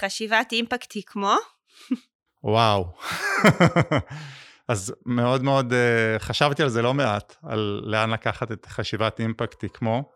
חשיבת 0.00 0.52
אימפקט 0.52 0.92
היא 0.94 1.02
כמו? 1.06 1.34
וואו. 2.44 2.92
אז 4.68 4.94
מאוד 5.06 5.42
מאוד 5.42 5.72
uh, 5.72 6.18
חשבתי 6.18 6.62
על 6.62 6.68
זה 6.68 6.82
לא 6.82 6.94
מעט, 6.94 7.36
על 7.42 7.80
לאן 7.84 8.10
לקחת 8.10 8.52
את 8.52 8.66
חשיבת 8.66 9.20
אימפקט 9.20 9.62
היא 9.62 9.70
כמו, 9.70 10.10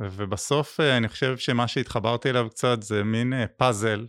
ובסוף 0.00 0.80
uh, 0.80 0.82
אני 0.82 1.08
חושב 1.08 1.38
שמה 1.38 1.68
שהתחברתי 1.68 2.30
אליו 2.30 2.50
קצת 2.50 2.82
זה 2.82 3.04
מין 3.04 3.32
uh, 3.32 3.46
פאזל 3.56 4.06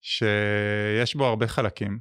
שיש 0.00 1.14
בו 1.14 1.26
הרבה 1.26 1.46
חלקים, 1.46 1.98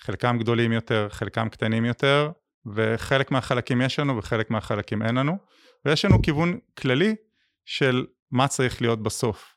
חלקם 0.00 0.38
גדולים 0.38 0.72
יותר, 0.72 1.08
חלקם 1.10 1.48
קטנים 1.48 1.84
יותר, 1.84 2.30
וחלק 2.74 3.30
מהחלקים 3.30 3.80
יש 3.80 3.98
לנו 3.98 4.16
וחלק 4.16 4.50
מהחלקים 4.50 5.02
אין 5.02 5.14
לנו, 5.14 5.38
ויש 5.84 6.04
לנו 6.04 6.22
כיוון 6.22 6.58
כללי 6.78 7.14
של 7.64 8.06
מה 8.30 8.48
צריך 8.48 8.82
להיות 8.82 9.02
בסוף. 9.02 9.56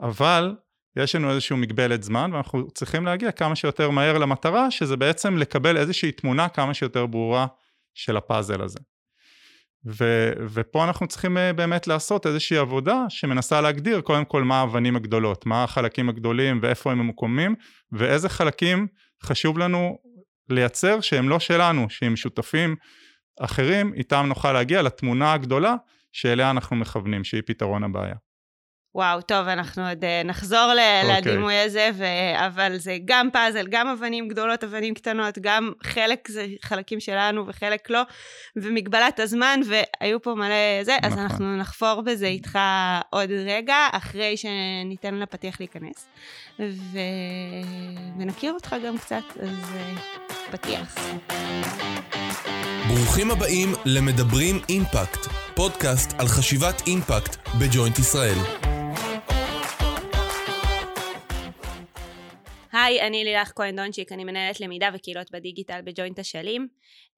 אבל 0.00 0.54
יש 0.96 1.14
לנו 1.14 1.30
איזושהי 1.30 1.56
מגבלת 1.56 2.02
זמן 2.02 2.30
ואנחנו 2.32 2.70
צריכים 2.70 3.04
להגיע 3.04 3.32
כמה 3.32 3.56
שיותר 3.56 3.90
מהר 3.90 4.18
למטרה 4.18 4.70
שזה 4.70 4.96
בעצם 4.96 5.36
לקבל 5.36 5.76
איזושהי 5.76 6.12
תמונה 6.12 6.48
כמה 6.48 6.74
שיותר 6.74 7.06
ברורה 7.06 7.46
של 7.94 8.16
הפאזל 8.16 8.62
הזה. 8.62 8.78
ו, 9.86 10.30
ופה 10.38 10.84
אנחנו 10.84 11.06
צריכים 11.06 11.38
אה, 11.38 11.52
באמת 11.52 11.86
לעשות 11.86 12.26
איזושהי 12.26 12.56
עבודה 12.56 13.04
שמנסה 13.08 13.60
להגדיר 13.60 14.00
קודם 14.00 14.24
כל 14.24 14.44
מה 14.44 14.60
האבנים 14.60 14.96
הגדולות, 14.96 15.46
מה 15.46 15.64
החלקים 15.64 16.08
הגדולים 16.08 16.58
ואיפה 16.62 16.92
הם 16.92 16.98
ממוקמים 16.98 17.54
ואיזה 17.92 18.28
חלקים 18.28 18.86
חשוב 19.24 19.58
לנו 19.58 19.98
לייצר 20.48 21.00
שהם 21.00 21.28
לא 21.28 21.38
שלנו, 21.38 21.90
שהם 21.90 22.16
שותפים 22.16 22.76
אחרים, 23.40 23.94
איתם 23.94 24.24
נוכל 24.28 24.52
להגיע 24.52 24.82
לתמונה 24.82 25.32
הגדולה 25.32 25.74
שאליה 26.12 26.50
אנחנו 26.50 26.76
מכוונים, 26.76 27.24
שהיא 27.24 27.42
פתרון 27.46 27.84
הבעיה. 27.84 28.14
וואו, 28.94 29.20
טוב, 29.20 29.48
אנחנו 29.48 29.88
עוד 29.88 30.04
uh, 30.04 30.26
נחזור 30.26 30.72
okay. 30.72 31.06
אוקיי. 31.06 31.20
לדימוי 31.20 31.58
הזה, 31.58 31.90
ו- 31.94 32.46
אבל 32.46 32.76
זה 32.76 32.98
גם 33.04 33.28
פאזל, 33.32 33.66
גם 33.70 33.88
אבנים 33.88 34.28
גדולות, 34.28 34.64
אבנים 34.64 34.94
קטנות, 34.94 35.38
גם 35.38 35.72
חלק 35.82 36.28
זה 36.28 36.46
חלקים 36.62 37.00
שלנו 37.00 37.46
וחלק 37.46 37.90
לא, 37.90 38.02
ומגבלת 38.56 39.20
הזמן, 39.20 39.60
והיו 39.66 40.22
פה 40.22 40.34
מלא 40.34 40.84
זה, 40.84 40.96
נכון. 41.02 41.12
אז 41.12 41.18
אנחנו 41.18 41.56
נחפור 41.56 42.02
בזה 42.02 42.26
איתך 42.26 42.58
עוד 43.10 43.30
רגע, 43.30 43.76
אחרי 43.92 44.36
שניתן 44.36 45.14
לפתיח 45.14 45.60
להיכנס, 45.60 46.06
ו- 46.60 46.98
ונכיר 48.18 48.52
אותך 48.52 48.76
גם 48.86 48.98
קצת, 48.98 49.24
אז 49.42 49.74
uh, 49.74 50.32
פתיח. 50.52 50.96
ברוכים 52.88 53.30
הבאים 53.30 53.72
למדברים 53.84 54.60
אימפקט, 54.68 55.26
פודקאסט 55.54 56.14
על 56.18 56.26
חשיבת 56.26 56.82
אימפקט 56.86 57.36
בג'וינט 57.58 57.98
ישראל. 57.98 58.69
היי, 62.90 63.06
אני 63.06 63.24
לילך 63.24 63.52
כהן 63.56 63.76
דונצ'יק, 63.76 64.12
אני 64.12 64.24
מנהלת 64.24 64.60
למידה 64.60 64.88
וקהילות 64.94 65.30
בדיגיטל 65.30 65.80
בג'וינט 65.84 66.18
אשלים. 66.18 66.68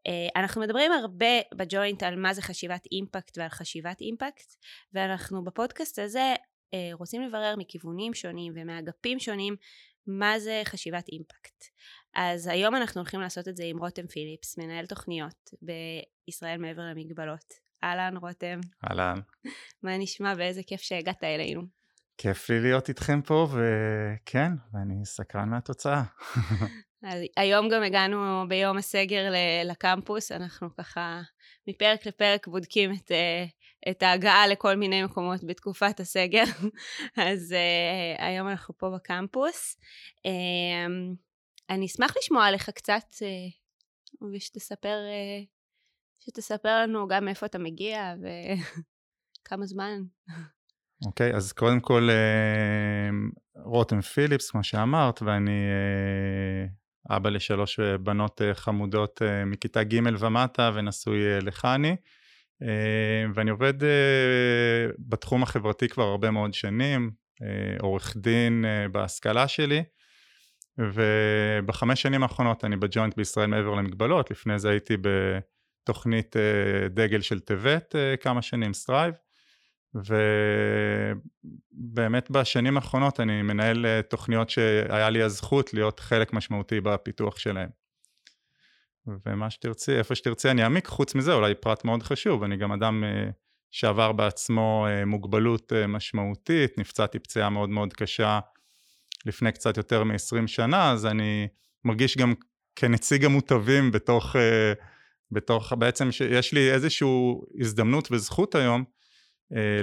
אה, 0.08 0.10
אנחנו 0.36 0.60
מדברים 0.60 0.92
הרבה 0.92 1.40
בג'וינט 1.54 2.02
על 2.02 2.16
מה 2.16 2.34
זה 2.34 2.42
חשיבת 2.42 2.86
אימפקט 2.92 3.38
ועל 3.38 3.48
חשיבת 3.48 4.00
אימפקט, 4.00 4.54
ואנחנו 4.92 5.44
בפודקאסט 5.44 5.98
הזה 5.98 6.34
אה, 6.34 6.76
רוצים 6.92 7.22
לברר 7.22 7.54
מכיוונים 7.58 8.14
שונים 8.14 8.52
ומאגפים 8.56 9.18
שונים 9.18 9.56
מה 10.06 10.38
זה 10.38 10.62
חשיבת 10.64 11.08
אימפקט. 11.08 11.64
אז 12.14 12.46
היום 12.46 12.76
אנחנו 12.76 13.00
הולכים 13.00 13.20
לעשות 13.20 13.48
את 13.48 13.56
זה 13.56 13.64
עם 13.64 13.78
רותם 13.78 14.06
פיליפס, 14.06 14.58
מנהל 14.58 14.86
תוכניות 14.86 15.50
בישראל 15.62 16.58
מעבר 16.58 16.82
למגבלות. 16.82 17.54
אהלן 17.84 18.16
רותם. 18.16 18.60
אהלן. 18.90 19.20
מה 19.82 19.96
נשמע 19.96 20.34
ואיזה 20.36 20.62
כיף 20.66 20.80
שהגעת 20.80 21.24
אלינו. 21.24 21.81
כיף 22.18 22.50
לי 22.50 22.60
להיות 22.60 22.88
איתכם 22.88 23.22
פה, 23.22 23.48
וכן, 23.52 24.52
ואני 24.72 25.04
סקרן 25.04 25.48
מהתוצאה. 25.48 26.02
היום 27.36 27.68
גם 27.68 27.82
הגענו 27.82 28.48
ביום 28.48 28.76
הסגר 28.76 29.32
לקמפוס, 29.64 30.32
אנחנו 30.32 30.68
ככה 30.76 31.20
מפרק 31.66 32.06
לפרק 32.06 32.46
בודקים 32.46 32.92
את, 32.92 33.12
אה, 33.12 33.44
את 33.90 34.02
ההגעה 34.02 34.46
לכל 34.46 34.76
מיני 34.76 35.02
מקומות 35.02 35.44
בתקופת 35.44 36.00
הסגר, 36.00 36.44
אז 37.30 37.54
uh, 37.54 38.22
היום 38.22 38.48
אנחנו 38.48 38.78
פה 38.78 38.90
בקמפוס. 38.94 39.76
Uh, 40.26 41.16
אני 41.70 41.86
אשמח 41.86 42.16
לשמוע 42.16 42.46
עליך 42.46 42.70
קצת, 42.70 43.04
uh, 43.14 44.26
ושתספר 44.34 44.96
שתספר 46.20 46.82
לנו 46.82 47.08
גם 47.08 47.24
מאיפה 47.24 47.46
אתה 47.46 47.58
מגיע 47.58 48.14
וכמה 49.42 49.66
זמן. 49.66 50.02
אוקיי, 51.06 51.34
אז 51.34 51.52
קודם 51.52 51.80
כל 51.80 52.08
רותם 53.56 54.00
פיליפס, 54.00 54.50
כמו 54.50 54.64
שאמרת, 54.64 55.22
ואני 55.22 55.60
אבא 57.10 57.30
לשלוש 57.30 57.80
בנות 57.80 58.40
חמודות 58.52 59.22
מכיתה 59.46 59.84
ג' 59.84 60.00
ומטה 60.18 60.70
ונשוי 60.74 61.40
לחני. 61.40 61.96
אה, 62.62 63.32
ואני 63.34 63.50
עובד 63.50 63.84
אה, 63.84 63.88
בתחום 64.98 65.42
החברתי 65.42 65.88
כבר 65.88 66.04
הרבה 66.04 66.30
מאוד 66.30 66.54
שנים, 66.54 67.10
אה, 67.42 67.76
עורך 67.80 68.16
דין 68.16 68.64
בהשכלה 68.92 69.48
שלי, 69.48 69.82
ובחמש 70.78 72.02
שנים 72.02 72.22
האחרונות 72.22 72.64
אני 72.64 72.76
בג'וינט 72.76 73.16
בישראל 73.16 73.46
מעבר 73.46 73.74
למגבלות, 73.74 74.30
לפני 74.30 74.58
זה 74.58 74.70
הייתי 74.70 74.96
בתוכנית 75.84 76.36
דגל 76.90 77.20
של 77.20 77.40
תבת 77.40 77.94
כמה 78.20 78.42
שנים, 78.42 78.74
סטרייב, 78.74 79.14
ובאמת 81.74 82.30
בשנים 82.30 82.76
האחרונות 82.76 83.20
אני 83.20 83.42
מנהל 83.42 83.86
תוכניות 84.08 84.50
שהיה 84.50 85.10
לי 85.10 85.22
הזכות 85.22 85.74
להיות 85.74 86.00
חלק 86.00 86.32
משמעותי 86.32 86.80
בפיתוח 86.80 87.38
שלהן. 87.38 87.68
ומה 89.26 89.50
שתרצי, 89.50 89.98
איפה 89.98 90.14
שתרצי 90.14 90.50
אני 90.50 90.64
אעמיק, 90.64 90.86
חוץ 90.86 91.14
מזה 91.14 91.32
אולי 91.32 91.54
פרט 91.54 91.84
מאוד 91.84 92.02
חשוב, 92.02 92.42
אני 92.42 92.56
גם 92.56 92.72
אדם 92.72 93.04
אה, 93.04 93.32
שעבר 93.70 94.12
בעצמו 94.12 94.86
uh, 94.86 95.04
מוגבלות 95.04 95.72
משמעותית, 95.88 96.78
נפצעתי 96.78 97.18
פציעה 97.18 97.50
מאוד 97.50 97.68
מאוד 97.68 97.92
קשה 97.92 98.40
לפני 99.26 99.52
קצת 99.52 99.76
יותר 99.76 100.04
מ-20 100.04 100.46
שנה, 100.46 100.90
אז 100.90 101.06
אני 101.06 101.48
מרגיש 101.84 102.16
גם 102.16 102.34
כנציג 102.76 103.24
המוטבים 103.24 103.90
בתוך, 103.90 104.36
בתוך, 105.30 105.72
בעצם 105.72 106.12
שיש 106.12 106.52
לי 106.52 106.72
איזושהי 106.72 107.08
הזדמנות 107.60 108.12
וזכות 108.12 108.54
היום 108.54 108.84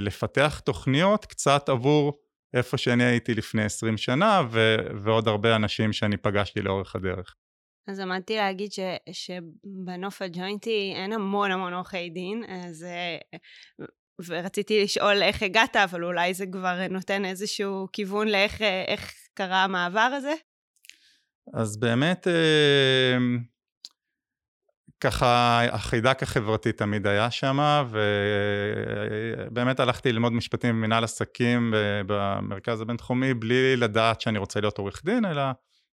לפתח 0.00 0.60
תוכניות 0.64 1.24
קצת 1.24 1.68
עבור 1.68 2.20
איפה 2.56 2.78
שאני 2.78 3.04
הייתי 3.04 3.34
לפני 3.34 3.64
20 3.64 3.96
שנה 3.96 4.42
ו- 4.50 4.76
ועוד 5.04 5.28
הרבה 5.28 5.56
אנשים 5.56 5.92
שאני 5.92 6.16
פגשתי 6.16 6.62
לאורך 6.62 6.96
הדרך. 6.96 7.34
אז 7.88 8.00
עמדתי 8.00 8.36
להגיד 8.36 8.72
ש, 8.72 8.78
שבנוף 9.12 10.22
הג'וינטי 10.22 10.92
אין 10.96 11.12
המון 11.12 11.50
המון 11.50 11.72
עורכי 11.72 12.10
דין, 12.10 12.44
אז... 12.48 12.84
אה, 12.84 13.18
ורציתי 14.26 14.82
לשאול 14.84 15.22
איך 15.22 15.42
הגעת, 15.42 15.76
אבל 15.76 16.04
אולי 16.04 16.34
זה 16.34 16.44
כבר 16.52 16.88
נותן 16.90 17.24
איזשהו 17.24 17.86
כיוון 17.92 18.28
לאיך 18.28 18.62
איך 18.62 19.12
קרה 19.34 19.64
המעבר 19.64 20.10
הזה? 20.16 20.34
אז 21.54 21.80
באמת, 21.80 22.26
אה, 22.28 23.16
ככה 25.00 25.60
החידק 25.70 26.22
החברתי 26.22 26.72
תמיד 26.72 27.06
היה 27.06 27.30
שם, 27.30 27.84
ובאמת 29.50 29.80
הלכתי 29.80 30.12
ללמוד 30.12 30.32
משפטים 30.32 30.74
במנהל 30.74 31.04
עסקים 31.04 31.74
במרכז 32.06 32.80
הבינתחומי 32.80 33.34
בלי 33.34 33.76
לדעת 33.76 34.20
שאני 34.20 34.38
רוצה 34.38 34.60
להיות 34.60 34.78
עורך 34.78 35.04
דין, 35.04 35.24
אלא 35.24 35.42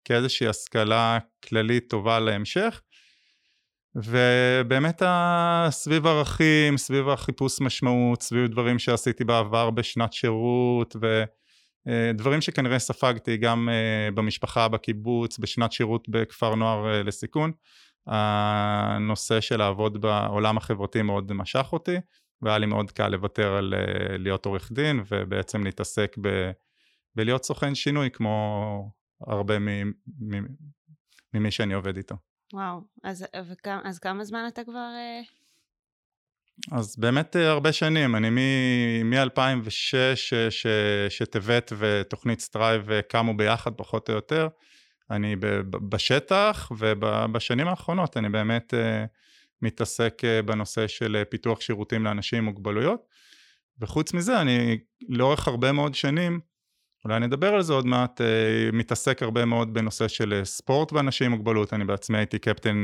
כאיזושהי 0.05 0.49
השכלה 0.49 1.19
כללית 1.49 1.91
טובה 1.91 2.21
להמשך. 2.21 2.81
ובאמת 3.95 5.03
סביב 5.71 6.07
ערכים, 6.07 6.79
סביב 6.79 7.09
החיפוש 7.09 7.61
משמעות, 7.61 8.23
סביב 8.23 8.47
דברים 8.47 8.79
שעשיתי 8.79 9.25
בעבר 9.25 9.71
בשנת 9.71 10.13
שירות 10.13 10.97
ודברים 11.87 12.41
שכנראה 12.41 12.79
ספגתי 12.79 13.37
גם 13.37 13.69
אה, 13.69 14.11
במשפחה, 14.15 14.69
בקיבוץ, 14.69 15.39
בשנת 15.39 15.72
שירות 15.72 16.09
בכפר 16.09 16.55
נוער 16.55 16.95
אה, 16.95 17.03
לסיכון. 17.03 17.53
הנושא 18.07 19.41
של 19.41 19.57
לעבוד 19.57 20.01
בעולם 20.01 20.57
החברתי 20.57 21.03
מאוד 21.03 21.33
משך 21.33 21.69
אותי 21.72 21.97
והיה 22.43 22.59
לי 22.59 22.66
מאוד 22.66 22.91
קל 22.91 23.09
לוותר 23.09 23.54
על 23.57 23.75
אה, 23.75 24.19
להיות 24.19 24.47
עורך 24.47 24.72
דין 24.72 25.03
ובעצם 25.10 25.65
להתעסק 25.65 26.16
ב, 26.21 26.51
בלהיות 27.15 27.45
סוכן 27.45 27.75
שינוי 27.75 28.10
כמו 28.10 28.91
הרבה 29.27 29.54
ממי 31.34 31.51
שאני 31.51 31.75
עובד 31.75 31.97
איתו. 31.97 32.15
וואו, 32.53 32.81
אז, 33.04 33.27
וכמה, 33.49 33.81
אז 33.84 33.99
כמה 33.99 34.25
זמן 34.25 34.45
אתה 34.48 34.65
כבר... 34.65 34.91
אה? 34.97 35.21
אז 36.78 36.97
באמת 36.98 37.37
אה, 37.37 37.51
הרבה 37.51 37.72
שנים, 37.72 38.16
אני 38.16 38.31
מ-2006 39.05 40.66
שתבת 41.09 41.72
ותוכנית 41.78 42.41
סטרייב 42.41 43.01
קמו 43.01 43.37
ביחד 43.37 43.75
פחות 43.75 44.10
או 44.10 44.15
יותר, 44.15 44.48
אני 45.12 45.36
בשטח 45.88 46.72
ובשנים 46.78 47.68
האחרונות 47.68 48.16
אני 48.16 48.28
באמת 48.28 48.74
מתעסק 49.62 50.22
בנושא 50.44 50.86
של 50.86 51.22
פיתוח 51.30 51.60
שירותים 51.60 52.04
לאנשים 52.04 52.38
עם 52.38 52.44
מוגבלויות. 52.44 53.06
וחוץ 53.80 54.14
מזה 54.14 54.41
אני 54.41 54.78
לאורך 55.09 55.48
הרבה 55.48 55.72
מאוד 55.72 55.94
שנים 55.94 56.41
אולי 57.04 57.20
נדבר 57.20 57.54
על 57.54 57.62
זה 57.62 57.72
עוד 57.72 57.86
מעט, 57.86 58.20
מתעסק 58.72 59.22
הרבה 59.22 59.44
מאוד 59.44 59.74
בנושא 59.74 60.09
של 60.09 60.41
ספורט 60.44 60.92
ואנשים 60.92 61.26
עם 61.26 61.32
מוגבלות, 61.32 61.72
אני 61.72 61.84
בעצמי 61.84 62.18
הייתי 62.18 62.38
קפטן 62.38 62.82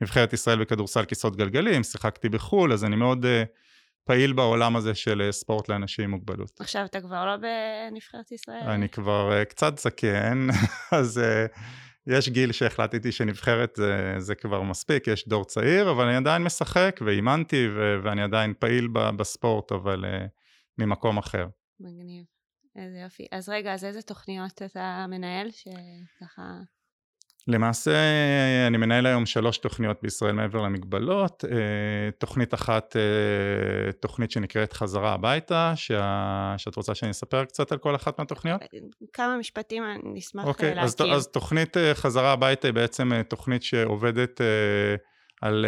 נבחרת 0.00 0.32
ישראל 0.32 0.60
בכדורסל 0.60 1.04
כיסאות 1.04 1.36
גלגלים, 1.36 1.82
שיחקתי 1.82 2.28
בחו"ל, 2.28 2.72
אז 2.72 2.84
אני 2.84 2.96
מאוד 2.96 3.26
פעיל 4.04 4.32
בעולם 4.32 4.76
הזה 4.76 4.94
של 4.94 5.28
ספורט 5.30 5.68
לאנשים 5.68 6.04
עם 6.04 6.10
מוגבלות. 6.10 6.50
עכשיו 6.60 6.84
אתה 6.84 7.00
כבר 7.00 7.24
לא 7.26 7.36
בנבחרת 7.36 8.32
ישראל? 8.32 8.62
אני 8.66 8.88
כבר 8.88 9.44
קצת 9.44 9.78
זקן, 9.78 10.46
אז 10.98 11.20
יש 12.06 12.28
גיל 12.28 12.52
שהחלטתי 12.52 13.12
שנבחרת 13.12 13.76
זה, 13.76 14.14
זה 14.18 14.34
כבר 14.34 14.62
מספיק, 14.62 15.06
יש 15.06 15.28
דור 15.28 15.44
צעיר, 15.44 15.90
אבל 15.90 16.04
אני 16.04 16.16
עדיין 16.16 16.42
משחק 16.42 17.00
ואימנתי 17.06 17.68
ו- 17.76 17.96
ואני 18.02 18.22
עדיין 18.22 18.54
פעיל 18.58 18.88
ב- 18.88 19.10
בספורט, 19.16 19.72
אבל 19.72 20.04
uh, 20.04 20.28
ממקום 20.78 21.18
אחר. 21.18 21.46
מגניב, 21.80 22.24
איזה 22.76 22.98
יופי. 22.98 23.26
אז 23.32 23.48
רגע, 23.48 23.74
אז 23.74 23.84
איזה 23.84 24.02
תוכניות 24.02 24.62
אתה 24.62 25.06
מנהל 25.08 25.50
שככה... 25.50 26.42
למעשה 27.48 27.92
אני 28.66 28.76
מנהל 28.76 29.06
היום 29.06 29.26
שלוש 29.26 29.58
תוכניות 29.58 29.98
בישראל 30.02 30.32
מעבר 30.32 30.62
למגבלות, 30.62 31.44
אה, 31.44 32.10
תוכנית 32.18 32.54
אחת, 32.54 32.96
אה, 32.96 33.92
תוכנית 33.92 34.30
שנקראת 34.30 34.72
חזרה 34.72 35.12
הביתה, 35.12 35.72
שה... 35.76 36.54
שאת 36.58 36.76
רוצה 36.76 36.94
שאני 36.94 37.10
אספר 37.10 37.44
קצת 37.44 37.72
על 37.72 37.78
כל 37.78 37.94
אחת 37.94 38.18
מהתוכניות? 38.18 38.60
כמה 39.12 39.36
משפטים 39.36 39.84
אני 39.84 40.20
אשמח 40.20 40.44
אוקיי, 40.44 40.74
להכיר. 40.74 40.84
אז, 40.84 41.16
אז 41.16 41.28
תוכנית 41.28 41.76
אה, 41.76 41.94
חזרה 41.94 42.32
הביתה 42.32 42.68
היא 42.68 42.74
בעצם 42.74 43.22
תוכנית 43.28 43.62
שעובדת 43.62 44.40
על 45.42 45.66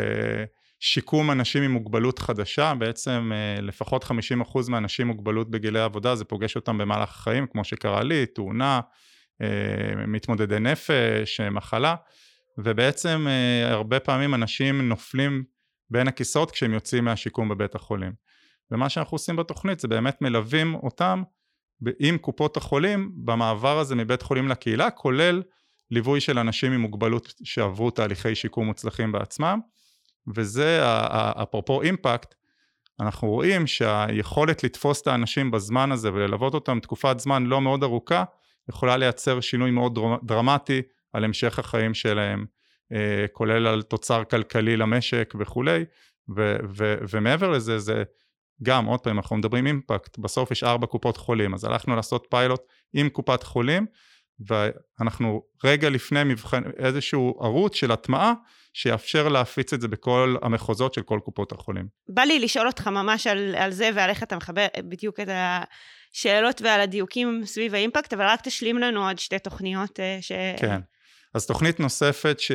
שיקום 0.80 1.30
אנשים 1.30 1.62
עם 1.62 1.70
מוגבלות 1.70 2.18
חדשה, 2.18 2.74
בעצם 2.78 3.32
לפחות 3.62 4.04
50% 4.04 4.08
מהאנשים 4.68 5.08
עם 5.08 5.16
מוגבלות 5.16 5.50
בגילי 5.50 5.80
עבודה 5.80 6.14
זה 6.14 6.24
פוגש 6.24 6.56
אותם 6.56 6.78
במהלך 6.78 7.08
החיים, 7.08 7.46
כמו 7.46 7.64
שקרה 7.64 8.02
לי, 8.02 8.26
תאונה, 8.26 8.76
אה, 8.76 8.80
מתמודדי 10.06 10.58
נפש, 10.58 11.40
אה, 11.40 11.50
מחלה, 11.50 11.94
ובעצם 12.58 13.26
אה, 13.28 13.72
הרבה 13.72 14.00
פעמים 14.00 14.34
אנשים 14.34 14.88
נופלים 14.88 15.44
בין 15.90 16.08
הכיסאות 16.08 16.50
כשהם 16.50 16.74
יוצאים 16.74 17.04
מהשיקום 17.04 17.48
בבית 17.48 17.74
החולים. 17.74 18.12
ומה 18.70 18.88
שאנחנו 18.88 19.14
עושים 19.14 19.36
בתוכנית 19.36 19.80
זה 19.80 19.88
באמת 19.88 20.22
מלווים 20.22 20.74
אותם 20.74 21.22
עם 21.98 22.18
קופות 22.18 22.56
החולים 22.56 23.12
במעבר 23.16 23.78
הזה 23.78 23.94
מבית 23.94 24.22
חולים 24.22 24.48
לקהילה, 24.48 24.90
כולל 24.90 25.42
ליווי 25.90 26.20
של 26.20 26.38
אנשים 26.38 26.72
עם 26.72 26.80
מוגבלות 26.80 27.34
שעברו 27.44 27.90
תהליכי 27.90 28.34
שיקום 28.34 28.66
מוצלחים 28.66 29.12
בעצמם, 29.12 29.60
וזה 30.34 30.80
אפרופו 31.42 31.82
אימפקט, 31.82 32.34
אנחנו 33.00 33.28
רואים 33.28 33.66
שהיכולת 33.66 34.64
לתפוס 34.64 35.02
את 35.02 35.06
האנשים 35.06 35.50
בזמן 35.50 35.92
הזה 35.92 36.12
וללוות 36.12 36.54
אותם 36.54 36.80
תקופת 36.80 37.20
זמן 37.20 37.44
לא 37.46 37.60
מאוד 37.60 37.82
ארוכה, 37.82 38.24
יכולה 38.68 38.96
לייצר 38.96 39.40
שינוי 39.40 39.70
מאוד 39.70 39.98
דרמטי 40.22 40.82
על 41.12 41.24
המשך 41.24 41.58
החיים 41.58 41.94
שלהם, 41.94 42.46
אה, 42.92 43.26
כולל 43.32 43.66
על 43.66 43.82
תוצר 43.82 44.24
כלכלי 44.24 44.76
למשק 44.76 45.34
וכולי, 45.40 45.84
ו- 46.36 46.56
ו- 46.76 46.94
ומעבר 47.10 47.50
לזה 47.50 47.78
זה 47.78 48.02
גם, 48.62 48.86
עוד 48.86 49.00
פעם, 49.00 49.16
אנחנו 49.16 49.36
מדברים 49.36 49.66
אימפקט, 49.66 50.18
בסוף 50.18 50.50
יש 50.50 50.64
ארבע 50.64 50.86
קופות 50.86 51.16
חולים, 51.16 51.54
אז 51.54 51.64
הלכנו 51.64 51.96
לעשות 51.96 52.26
פיילוט 52.30 52.62
עם 52.92 53.08
קופת 53.08 53.42
חולים, 53.42 53.86
ואנחנו 54.40 55.42
רגע 55.64 55.90
לפני 55.90 56.24
מבחן, 56.24 56.62
איזשהו 56.76 57.38
ערוץ 57.40 57.74
של 57.74 57.92
הטמעה, 57.92 58.32
שיאפשר 58.72 59.28
להפיץ 59.28 59.72
את 59.72 59.80
זה 59.80 59.88
בכל 59.88 60.36
המחוזות 60.42 60.94
של 60.94 61.02
כל 61.02 61.20
קופות 61.24 61.52
החולים. 61.52 61.88
בא 62.08 62.22
לי 62.22 62.38
לשאול 62.38 62.66
אותך 62.66 62.88
ממש 62.88 63.26
על, 63.26 63.54
על 63.54 63.70
זה 63.70 63.90
ועל 63.94 64.10
איך 64.10 64.22
אתה 64.22 64.36
מחבר 64.36 64.66
בדיוק 64.78 65.20
את 65.20 65.28
השאלות 66.16 66.62
ועל 66.62 66.80
הדיוקים 66.80 67.42
סביב 67.44 67.74
האימפקט, 67.74 68.12
אבל 68.12 68.24
רק 68.26 68.40
תשלים 68.42 68.78
לנו 68.78 69.06
עוד 69.08 69.18
שתי 69.18 69.38
תוכניות 69.38 70.00
אה, 70.00 70.18
ש... 70.20 70.32
כן. 70.56 70.80
אז 71.34 71.46
תוכנית 71.46 71.80
נוספת 71.80 72.40
ש... 72.40 72.52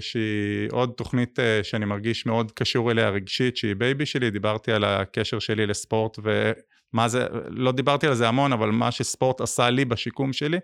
שהיא 0.00 0.68
עוד 0.70 0.92
תוכנית 0.96 1.38
אה, 1.38 1.60
שאני 1.62 1.84
מרגיש 1.84 2.26
מאוד 2.26 2.52
קשור 2.52 2.90
אליה 2.90 3.08
רגשית, 3.08 3.56
שהיא 3.56 3.76
baby 3.76 4.06
שלי, 4.06 4.30
דיברתי 4.30 4.72
על 4.72 4.84
הקשר 4.84 5.38
שלי 5.38 5.66
לספורט 5.66 6.18
ומה 6.22 7.08
זה, 7.08 7.26
לא 7.48 7.72
דיברתי 7.72 8.06
על 8.06 8.14
זה 8.14 8.28
המון, 8.28 8.52
אבל 8.52 8.70
מה 8.70 8.90
שספורט 8.90 9.40
עשה 9.40 9.70
לי 9.70 9.84
בשיקום 9.84 10.32
שלי. 10.32 10.58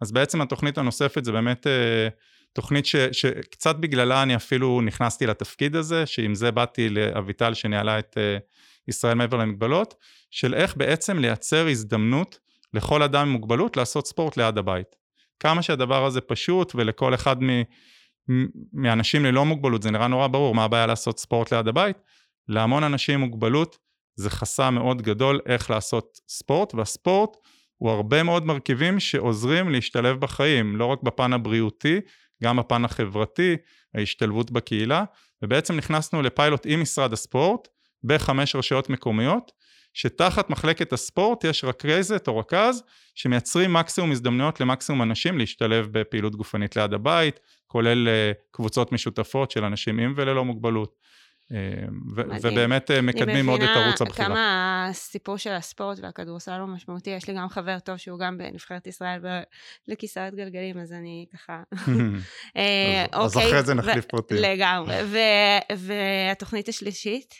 אז 0.00 0.12
בעצם 0.12 0.40
התוכנית 0.40 0.78
הנוספת 0.78 1.24
זה 1.24 1.32
באמת 1.32 1.66
אה, 1.66 2.08
תוכנית 2.52 2.86
ש, 2.86 2.96
שקצת 2.96 3.76
בגללה 3.76 4.22
אני 4.22 4.36
אפילו 4.36 4.80
נכנסתי 4.80 5.26
לתפקיד 5.26 5.76
הזה, 5.76 6.06
שעם 6.06 6.34
זה 6.34 6.50
באתי 6.50 6.88
לאביטל 6.88 7.54
שניהלה 7.54 7.98
את 7.98 8.18
ישראל 8.88 9.14
מעבר 9.14 9.36
למגבלות, 9.36 9.94
של 10.30 10.54
איך 10.54 10.76
בעצם 10.76 11.18
לייצר 11.18 11.68
הזדמנות 11.68 12.38
לכל 12.74 13.02
אדם 13.02 13.26
עם 13.26 13.32
מוגבלות 13.32 13.76
לעשות 13.76 14.06
ספורט 14.06 14.36
ליד 14.36 14.58
הבית. 14.58 14.96
כמה 15.40 15.62
שהדבר 15.62 16.04
הזה 16.04 16.20
פשוט 16.20 16.72
ולכל 16.74 17.14
אחד 17.14 17.42
מ, 17.42 17.48
מאנשים 18.72 19.24
ללא 19.24 19.44
מוגבלות 19.44 19.82
זה 19.82 19.90
נראה 19.90 20.08
נורא 20.08 20.26
ברור 20.26 20.54
מה 20.54 20.64
הבעיה 20.64 20.86
לעשות 20.86 21.18
ספורט 21.18 21.52
ליד 21.52 21.68
הבית, 21.68 21.96
להמון 22.48 22.84
אנשים 22.84 23.14
עם 23.14 23.20
מוגבלות 23.20 23.78
זה 24.16 24.30
חסם 24.30 24.74
מאוד 24.74 25.02
גדול 25.02 25.40
איך 25.46 25.70
לעשות 25.70 26.20
ספורט 26.28 26.74
והספורט 26.74 27.36
הוא 27.76 27.90
הרבה 27.90 28.22
מאוד 28.22 28.46
מרכיבים 28.46 29.00
שעוזרים 29.00 29.70
להשתלב 29.70 30.20
בחיים, 30.20 30.76
לא 30.76 30.86
רק 30.86 31.02
בפן 31.02 31.32
הבריאותי, 31.32 32.00
גם 32.42 32.56
בפן 32.56 32.84
החברתי, 32.84 33.56
ההשתלבות 33.94 34.50
בקהילה, 34.50 35.04
ובעצם 35.42 35.76
נכנסנו 35.76 36.22
לפיילוט 36.22 36.66
עם 36.66 36.82
משרד 36.82 37.12
הספורט 37.12 37.68
בחמש 38.04 38.56
רשויות 38.56 38.90
מקומיות, 38.90 39.52
שתחת 39.94 40.50
מחלקת 40.50 40.92
הספורט 40.92 41.44
יש 41.44 41.64
רכזת 41.64 42.28
או 42.28 42.38
רכז 42.38 42.82
שמייצרים 43.14 43.72
מקסימום 43.72 44.12
הזדמנויות 44.12 44.60
למקסימום 44.60 45.02
אנשים 45.02 45.38
להשתלב 45.38 45.88
בפעילות 45.92 46.36
גופנית 46.36 46.76
ליד 46.76 46.92
הבית, 46.92 47.40
כולל 47.66 48.08
אה, 48.08 48.32
קבוצות 48.50 48.92
משותפות 48.92 49.50
של 49.50 49.64
אנשים 49.64 49.98
עם 49.98 50.14
וללא 50.16 50.44
מוגבלות. 50.44 51.04
אה, 51.52 51.58
ובאמת 52.42 52.90
אה, 52.90 53.00
מקדמים 53.02 53.46
מאוד 53.46 53.62
את 53.62 53.68
ערוץ 53.68 54.02
הבחירה. 54.02 54.26
אני 54.26 54.34
מבינה 54.34 54.46
כמה 54.46 54.86
הסיפור 54.90 55.36
של 55.36 55.50
הספורט 55.50 55.98
והכדורסל 56.02 56.60
הוא 56.60 56.68
משמעותי. 56.68 57.10
יש 57.10 57.28
לי 57.28 57.34
גם 57.34 57.48
חבר 57.48 57.78
טוב 57.78 57.96
שהוא 57.96 58.18
גם 58.18 58.38
בנבחרת 58.38 58.86
ישראל 58.86 59.20
לכיסאות 59.88 60.34
גלגלים, 60.34 60.78
אז 60.78 60.92
אני 60.92 61.26
ככה... 61.34 61.62
אז 63.12 63.38
אחרי 63.38 63.62
זה 63.62 63.74
נחליף 63.74 64.04
פרטים. 64.04 64.36
לגמרי. 64.40 64.94
והתוכנית 65.76 66.68
השלישית? 66.68 67.34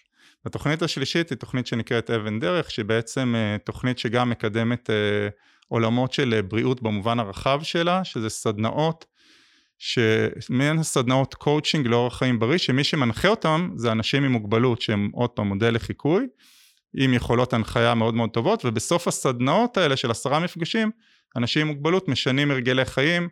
התוכנית 0.47 0.83
השלישית 0.83 1.31
היא 1.31 1.39
תוכנית 1.39 1.67
שנקראת 1.67 2.11
אבן 2.11 2.41
דרך, 2.41 2.71
שהיא 2.71 2.85
בעצם 2.85 3.35
תוכנית 3.65 3.99
שגם 3.99 4.31
מקדמת 4.31 4.91
עולמות 5.69 6.13
של 6.13 6.41
בריאות 6.49 6.83
במובן 6.83 7.19
הרחב 7.19 7.61
שלה, 7.63 8.05
שזה 8.05 8.29
סדנאות 8.29 9.05
שמעין 9.79 10.83
סדנאות 10.83 11.35
קואוצ'ינג 11.35 11.87
לאורח 11.87 12.19
חיים 12.19 12.39
בריא, 12.39 12.59
שמי 12.59 12.85
שמנחה 12.85 13.29
אותם 13.29 13.71
זה 13.77 13.93
אנשים 13.93 14.25
עם 14.25 14.33
מוגבלות 14.33 14.81
שהם 14.81 15.11
עוד 15.13 15.31
פעם 15.31 15.49
מודל 15.49 15.75
לחיקוי, 15.75 16.27
עם 16.97 17.15
יכולות 17.15 17.53
הנחיה 17.53 17.95
מאוד 17.95 18.15
מאוד 18.15 18.31
טובות, 18.31 18.65
ובסוף 18.65 19.09
הסדנאות 19.09 19.77
האלה 19.77 19.97
של 19.97 20.11
עשרה 20.11 20.41
מפגשים, 20.41 20.91
אנשים 21.37 21.63
עם 21.63 21.69
מוגבלות 21.69 22.09
משנים 22.09 22.51
הרגלי 22.51 22.85
חיים 22.85 23.29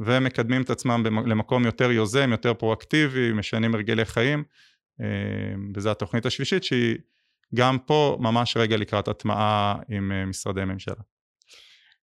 ומקדמים 0.00 0.62
את 0.62 0.70
עצמם 0.70 1.04
למקום 1.26 1.64
יותר 1.64 1.90
יוזם, 1.90 2.30
יותר 2.30 2.54
פרואקטיבי, 2.54 3.32
משנים 3.32 3.74
הרגלי 3.74 4.04
חיים, 4.04 4.38
אה, 4.38 4.44
וזו 5.74 5.90
התוכנית 5.90 6.26
השלישית 6.26 6.64
שהיא 6.64 6.96
גם 7.54 7.78
פה 7.78 8.16
ממש 8.20 8.56
רגע 8.56 8.76
לקראת 8.76 9.08
הטמעה 9.08 9.74
עם 9.88 10.12
אה, 10.12 10.26
משרדי 10.26 10.64
ממשלה. 10.64 10.94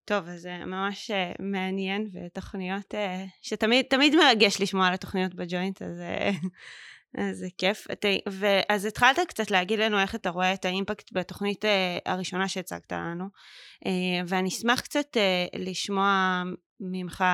טוב, 0.05 0.29
אז 0.29 0.41
זה 0.41 0.59
ממש 0.67 1.11
uh, 1.11 1.43
מעניין, 1.43 2.07
ותוכניות 2.13 2.95
שתמיד 3.43 3.87
תמיד 3.91 4.15
מרגש 4.17 4.61
לשמוע 4.61 4.87
על 4.87 4.95
התוכניות 4.95 5.35
בג'וינט, 5.35 5.83
אז, 5.83 6.03
אז 7.19 7.39
זה 7.39 7.47
כיף. 7.59 7.87
ואז 8.27 8.85
התחלת 8.85 9.19
קצת 9.29 9.51
להגיד 9.51 9.79
לנו 9.79 10.01
איך 10.01 10.15
אתה 10.15 10.31
רואה 10.31 10.55
את 10.55 10.65
האימפקט 10.65 11.13
בתוכנית 11.13 11.65
הראשונה 12.07 12.49
שהצגת 12.49 12.93
לנו, 12.93 13.25
ואני 14.27 14.49
אשמח 14.49 14.81
קצת 14.81 15.17
לשמוע 15.59 16.43
ממך 16.83 17.25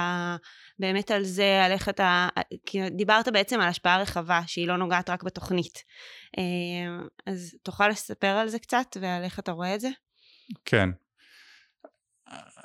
באמת 0.78 1.11
על 1.11 1.25
זה, 1.25 1.64
על 1.64 1.73
איך 1.73 1.88
אתה, 1.88 2.28
כי 2.67 2.90
דיברת 2.90 3.28
בעצם 3.28 3.61
על 3.61 3.69
השפעה 3.69 4.00
רחבה 4.00 4.40
שהיא 4.47 4.69
לא 4.69 4.76
נוגעת 4.76 5.11
רק 5.11 5.23
בתוכנית. 5.23 5.85
אז 7.26 7.55
תוכל 7.62 7.88
לספר 7.88 8.26
על 8.26 8.49
זה 8.49 8.59
קצת 8.59 8.97
ועל 9.00 9.23
איך 9.23 9.38
אתה 9.38 9.52
רואה 9.52 9.75
את 9.75 9.81
זה? 9.81 9.88
כן, 10.64 10.90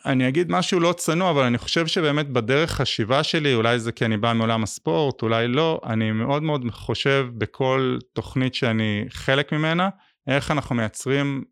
אני 0.06 0.28
אגיד 0.28 0.52
משהו 0.52 0.80
לא 0.80 0.94
צנוע, 0.94 1.32
אבל 1.32 1.44
אני 1.44 1.58
חושב 1.58 1.88
שבאמת 1.88 2.30
בדרך 2.30 2.72
חשיבה 2.72 3.24
שלי, 3.24 3.54
אולי 3.54 3.80
זה 3.80 3.92
כי 3.92 4.06
אני 4.06 4.18
בא 4.18 4.34
מעולם 4.34 4.64
הספורט, 4.64 5.22
אולי 5.22 5.48
לא, 5.48 5.82
אני 5.86 6.12
מאוד 6.12 6.44
מאוד 6.44 6.62
חושב 6.72 7.28
בכל 7.38 7.98
תוכנית 8.14 8.56
שאני 8.56 9.06
חלק 9.10 9.52
ממנה, 9.52 9.90
איך 10.28 10.52
אנחנו 10.52 10.76
מייצרים 10.76 11.44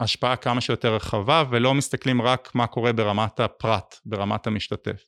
השפעה 0.00 0.36
כמה 0.36 0.60
שיותר 0.60 0.94
רחבה, 0.94 1.44
ולא 1.50 1.74
מסתכלים 1.74 2.22
רק 2.22 2.50
מה 2.54 2.66
קורה 2.66 2.92
ברמת 2.92 3.40
הפרט, 3.40 3.96
ברמת 4.06 4.46
המשתתף. 4.46 5.04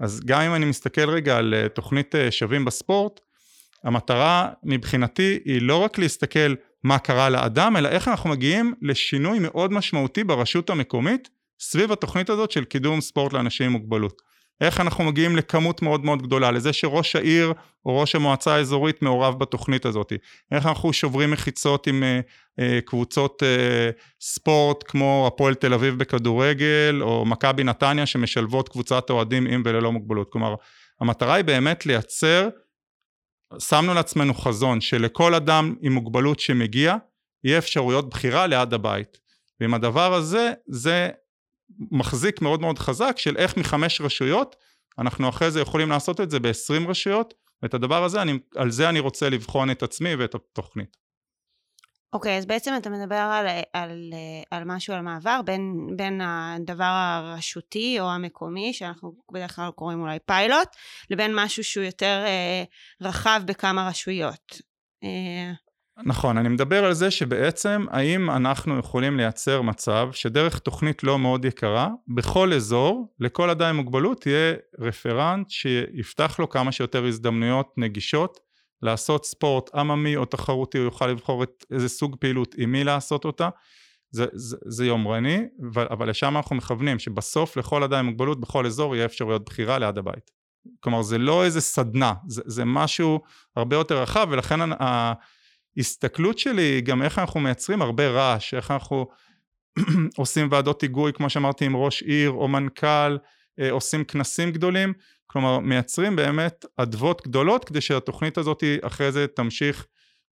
אז 0.00 0.20
גם 0.24 0.40
אם 0.40 0.54
אני 0.54 0.64
מסתכל 0.64 1.10
רגע 1.10 1.36
על 1.36 1.54
אה, 1.54 1.68
תוכנית 1.68 2.14
אה, 2.14 2.30
שווים 2.30 2.64
בספורט, 2.64 3.20
המטרה 3.84 4.48
מבחינתי 4.62 5.38
היא 5.44 5.62
לא 5.62 5.76
רק 5.76 5.98
להסתכל 5.98 6.54
מה 6.84 6.98
קרה 6.98 7.30
לאדם, 7.30 7.76
אלא 7.76 7.88
איך 7.88 8.08
אנחנו 8.08 8.30
מגיעים 8.30 8.74
לשינוי 8.82 9.38
מאוד 9.38 9.72
משמעותי 9.72 10.24
ברשות 10.24 10.70
המקומית, 10.70 11.28
סביב 11.60 11.92
התוכנית 11.92 12.30
הזאת 12.30 12.50
של 12.50 12.64
קידום 12.64 13.00
ספורט 13.00 13.32
לאנשים 13.32 13.66
עם 13.66 13.72
מוגבלות. 13.72 14.22
איך 14.60 14.80
אנחנו 14.80 15.04
מגיעים 15.04 15.36
לכמות 15.36 15.82
מאוד 15.82 16.04
מאוד 16.04 16.22
גדולה, 16.22 16.50
לזה 16.50 16.72
שראש 16.72 17.16
העיר 17.16 17.52
או 17.86 18.00
ראש 18.00 18.14
המועצה 18.14 18.54
האזורית 18.54 19.02
מעורב 19.02 19.38
בתוכנית 19.38 19.86
הזאת, 19.86 20.12
איך 20.52 20.66
אנחנו 20.66 20.92
שוברים 20.92 21.30
מחיצות 21.30 21.86
עם 21.86 22.02
אה, 22.02 22.20
אה, 22.60 22.80
קבוצות 22.84 23.42
אה, 23.42 23.90
ספורט 24.20 24.84
כמו 24.86 25.24
הפועל 25.26 25.54
תל 25.54 25.74
אביב 25.74 25.98
בכדורגל, 25.98 26.98
או 27.02 27.24
מכבי 27.24 27.64
נתניה 27.64 28.06
שמשלבות 28.06 28.68
קבוצת 28.68 29.10
אוהדים 29.10 29.46
עם 29.46 29.62
וללא 29.64 29.92
מוגבלות. 29.92 30.32
כלומר, 30.32 30.54
המטרה 31.00 31.34
היא 31.34 31.44
באמת 31.44 31.86
לייצר, 31.86 32.48
שמנו 33.58 33.94
לעצמנו 33.94 34.34
חזון 34.34 34.80
שלכל 34.80 35.34
אדם 35.34 35.74
עם 35.80 35.92
מוגבלות 35.92 36.40
שמגיע, 36.40 36.96
יהיה 37.44 37.58
אפשרויות 37.58 38.10
בחירה 38.10 38.46
ליד 38.46 38.74
הבית. 38.74 39.18
ועם 39.60 39.74
הדבר 39.74 40.14
הזה, 40.14 40.52
זה 40.66 41.08
מחזיק 41.90 42.42
מאוד 42.42 42.60
מאוד 42.60 42.78
חזק 42.78 43.18
של 43.18 43.36
איך 43.36 43.56
מחמש 43.56 44.00
רשויות 44.00 44.56
אנחנו 44.98 45.28
אחרי 45.28 45.50
זה 45.50 45.60
יכולים 45.60 45.90
לעשות 45.90 46.20
את 46.20 46.30
זה 46.30 46.40
ב-20 46.40 46.88
רשויות 46.88 47.34
ואת 47.62 47.74
הדבר 47.74 48.04
הזה, 48.04 48.22
אני, 48.22 48.38
על 48.56 48.70
זה 48.70 48.88
אני 48.88 49.00
רוצה 49.00 49.28
לבחון 49.28 49.70
את 49.70 49.82
עצמי 49.82 50.14
ואת 50.14 50.34
התוכנית. 50.34 50.96
אוקיי, 52.12 52.34
okay, 52.34 52.38
אז 52.38 52.46
בעצם 52.46 52.74
אתה 52.76 52.90
מדבר 52.90 53.16
על, 53.16 53.46
על, 53.72 54.12
על 54.50 54.62
משהו, 54.66 54.94
על 54.94 55.00
מעבר 55.00 55.40
בין, 55.44 55.86
בין 55.96 56.20
הדבר 56.20 56.84
הרשותי 56.84 58.00
או 58.00 58.10
המקומי, 58.10 58.72
שאנחנו 58.72 59.12
בדרך 59.32 59.56
כלל 59.56 59.70
קוראים 59.70 60.00
אולי 60.00 60.18
פיילוט, 60.26 60.68
לבין 61.10 61.30
משהו 61.34 61.64
שהוא 61.64 61.84
יותר 61.84 62.24
אה, 62.26 62.64
רחב 63.00 63.40
בכמה 63.46 63.88
רשויות. 63.88 64.62
אה, 65.04 65.52
נכון, 66.04 66.38
אני 66.38 66.48
מדבר 66.48 66.84
על 66.84 66.92
זה 66.92 67.10
שבעצם 67.10 67.86
האם 67.90 68.30
אנחנו 68.30 68.78
יכולים 68.78 69.16
לייצר 69.16 69.62
מצב 69.62 70.08
שדרך 70.12 70.58
תוכנית 70.58 71.04
לא 71.04 71.18
מאוד 71.18 71.44
יקרה, 71.44 71.88
בכל 72.08 72.52
אזור, 72.52 73.14
לכל 73.20 73.50
אדם 73.50 73.68
עם 73.68 73.76
מוגבלות 73.76 74.26
יהיה 74.26 74.54
רפרנט 74.78 75.50
שיפתח 75.50 76.36
לו 76.38 76.48
כמה 76.48 76.72
שיותר 76.72 77.04
הזדמנויות 77.04 77.72
נגישות 77.76 78.40
לעשות 78.82 79.24
ספורט 79.24 79.74
עממי 79.74 80.16
או 80.16 80.24
תחרותי, 80.24 80.78
הוא 80.78 80.84
יוכל 80.84 81.06
לבחור 81.06 81.42
את 81.42 81.64
איזה 81.70 81.88
סוג 81.88 82.16
פעילות 82.20 82.54
עם 82.58 82.72
מי 82.72 82.84
לעשות 82.84 83.24
אותה. 83.24 83.48
זה, 84.10 84.26
זה, 84.32 84.56
זה 84.66 84.86
יומרני, 84.86 85.44
אבל, 85.72 85.86
אבל 85.90 86.10
לשם 86.10 86.36
אנחנו 86.36 86.56
מכוונים, 86.56 86.98
שבסוף 86.98 87.56
לכל 87.56 87.82
אדם 87.82 87.98
עם 87.98 88.06
מוגבלות 88.06 88.40
בכל 88.40 88.66
אזור 88.66 88.96
יהיה 88.96 89.04
אפשרויות 89.04 89.44
בחירה 89.44 89.78
ליד 89.78 89.98
הבית. 89.98 90.30
כלומר 90.80 91.02
זה 91.02 91.18
לא 91.18 91.44
איזה 91.44 91.60
סדנה, 91.60 92.14
זה, 92.28 92.42
זה 92.46 92.64
משהו 92.64 93.20
הרבה 93.56 93.76
יותר 93.76 94.02
רחב 94.02 94.26
ולכן 94.30 94.60
ההסתכלות 95.78 96.38
שלי 96.38 96.62
היא 96.62 96.82
גם 96.82 97.02
איך 97.02 97.18
אנחנו 97.18 97.40
מייצרים 97.40 97.82
הרבה 97.82 98.08
רעש, 98.08 98.54
איך 98.54 98.70
אנחנו 98.70 99.06
עושים 100.18 100.48
ועדות 100.50 100.82
היגוי 100.82 101.12
כמו 101.12 101.30
שאמרתי 101.30 101.64
עם 101.64 101.76
ראש 101.76 102.02
עיר 102.02 102.30
או 102.30 102.48
מנכ"ל, 102.48 103.18
אה, 103.60 103.70
עושים 103.70 104.04
כנסים 104.04 104.52
גדולים, 104.52 104.92
כלומר 105.26 105.58
מייצרים 105.58 106.16
באמת 106.16 106.64
אדוות 106.76 107.22
גדולות 107.22 107.64
כדי 107.64 107.80
שהתוכנית 107.80 108.38
הזאת 108.38 108.64
אחרי 108.82 109.12
זה 109.12 109.26
תמשיך 109.26 109.86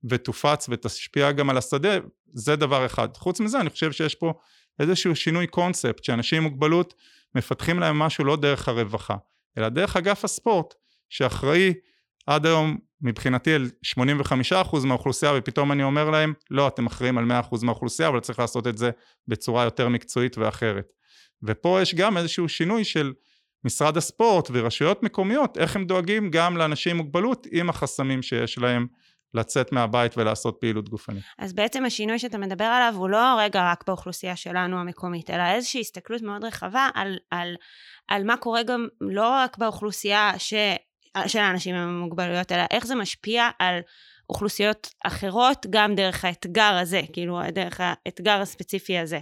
ותופץ 0.09 0.67
ותשפיע 0.69 1.31
גם 1.31 1.49
על 1.49 1.57
השדה, 1.57 1.97
זה 2.33 2.55
דבר 2.55 2.85
אחד. 2.85 3.17
חוץ 3.17 3.39
מזה 3.39 3.59
אני 3.59 3.69
חושב 3.69 3.91
שיש 3.91 4.15
פה 4.15 4.33
איזשהו 4.79 5.15
שינוי 5.15 5.47
קונספט, 5.47 6.03
שאנשים 6.03 6.37
עם 6.37 6.43
מוגבלות 6.43 6.93
מפתחים 7.35 7.79
להם 7.79 7.99
משהו 7.99 8.23
לא 8.23 8.35
דרך 8.35 8.67
הרווחה, 8.69 9.15
אלא 9.57 9.69
דרך 9.69 9.97
אגף 9.97 10.23
הספורט, 10.23 10.73
שאחראי 11.09 11.73
עד 12.27 12.45
היום 12.45 12.77
מבחינתי 13.01 13.53
על 13.53 13.69
85% 14.51 14.85
מהאוכלוסייה 14.85 15.31
ופתאום 15.37 15.71
אני 15.71 15.83
אומר 15.83 16.09
להם 16.09 16.33
לא 16.51 16.67
אתם 16.67 16.85
אחראים 16.85 17.17
על 17.17 17.25
100% 17.51 17.65
מהאוכלוסייה 17.65 18.09
אבל 18.09 18.19
צריך 18.19 18.39
לעשות 18.39 18.67
את 18.67 18.77
זה 18.77 18.91
בצורה 19.27 19.63
יותר 19.63 19.89
מקצועית 19.89 20.37
ואחרת 20.37 20.85
ופה 21.43 21.79
יש 21.81 21.95
גם 21.95 22.17
איזשהו 22.17 22.49
שינוי 22.49 22.83
של 22.83 23.13
משרד 23.63 23.97
הספורט 23.97 24.49
ורשויות 24.53 25.03
מקומיות 25.03 25.57
איך 25.57 25.75
הם 25.75 25.85
דואגים 25.85 26.29
גם 26.31 26.57
לאנשים 26.57 26.91
עם 26.91 26.97
מוגבלות 26.97 27.47
עם 27.51 27.69
החסמים 27.69 28.21
שיש 28.21 28.57
להם 28.57 28.87
לצאת 29.33 29.71
מהבית 29.71 30.17
ולעשות 30.17 30.57
פעילות 30.61 30.89
גופנית. 30.89 31.23
אז 31.39 31.53
בעצם 31.53 31.85
השינוי 31.85 32.19
שאתה 32.19 32.37
מדבר 32.37 32.65
עליו 32.65 32.93
הוא 32.97 33.09
לא 33.09 33.35
רגע 33.39 33.71
רק 33.71 33.83
באוכלוסייה 33.87 34.35
שלנו 34.35 34.79
המקומית, 34.79 35.29
אלא 35.29 35.43
איזושהי 35.43 35.81
הסתכלות 35.81 36.21
מאוד 36.21 36.43
רחבה 36.43 36.89
על, 36.93 37.17
על, 37.31 37.55
על 38.07 38.23
מה 38.23 38.37
קורה 38.37 38.63
גם 38.63 38.87
לא 39.01 39.29
רק 39.29 39.57
באוכלוסייה 39.57 40.31
ש... 40.37 40.53
של 41.27 41.39
האנשים 41.39 41.75
עם 41.75 41.87
המוגבלויות, 41.87 42.51
אלא 42.51 42.63
איך 42.71 42.85
זה 42.85 42.95
משפיע 42.95 43.49
על 43.59 43.79
אוכלוסיות 44.29 44.89
אחרות, 45.03 45.65
גם 45.69 45.95
דרך 45.95 46.25
האתגר 46.25 46.77
הזה, 46.81 47.01
כאילו 47.13 47.39
דרך 47.53 47.79
האתגר 47.79 48.41
הספציפי 48.41 48.97
הזה. 48.97 49.19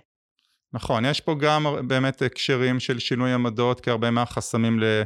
נכון, 0.73 1.05
יש 1.05 1.21
פה 1.21 1.35
גם 1.39 1.87
באמת 1.87 2.21
הקשרים 2.21 2.79
של 2.79 2.99
שינוי 2.99 3.33
עמדות, 3.33 3.81
כי 3.81 3.89
הרבה 3.89 4.11
מהחסמים 4.11 4.79
ל... 4.79 5.03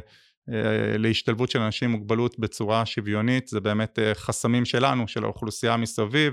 אה, 0.52 0.98
להשתלבות 0.98 1.50
של 1.50 1.60
אנשים 1.60 1.90
עם 1.90 1.96
מוגבלות 1.96 2.38
בצורה 2.38 2.86
שוויונית, 2.86 3.48
זה 3.48 3.60
באמת 3.60 3.98
אה, 3.98 4.14
חסמים 4.14 4.64
שלנו, 4.64 5.08
של 5.08 5.24
האוכלוסייה 5.24 5.76
מסביב, 5.76 6.32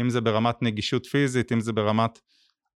אם 0.00 0.10
זה 0.10 0.20
ברמת 0.20 0.62
נגישות 0.62 1.06
פיזית, 1.06 1.52
אם 1.52 1.60
זה 1.60 1.72
ברמת 1.72 2.18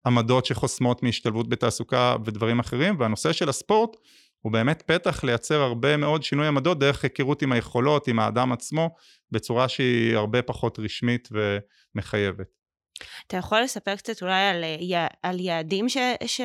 עמדות 0.06 0.46
שחוסמות 0.46 1.02
מהשתלבות 1.02 1.48
בתעסוקה 1.48 2.16
ודברים 2.24 2.60
אחרים, 2.60 3.00
והנושא 3.00 3.32
של 3.32 3.48
הספורט 3.48 3.96
הוא 4.40 4.52
באמת 4.52 4.82
פתח 4.82 5.24
לייצר 5.24 5.60
הרבה 5.60 5.96
מאוד 5.96 6.22
שינוי 6.22 6.46
עמדות 6.46 6.78
דרך 6.78 7.02
היכרות 7.02 7.42
עם 7.42 7.52
היכולות, 7.52 8.08
עם 8.08 8.18
האדם 8.18 8.52
עצמו, 8.52 8.90
בצורה 9.30 9.68
שהיא 9.68 10.16
הרבה 10.16 10.42
פחות 10.42 10.78
רשמית 10.78 11.28
ומחייבת. 11.32 12.60
אתה 13.26 13.36
יכול 13.36 13.60
לספר 13.60 13.96
קצת 13.96 14.22
אולי 14.22 14.42
על, 14.42 14.64
על 15.22 15.40
יעדים 15.40 15.88
ש, 15.88 15.96
ש, 16.26 16.40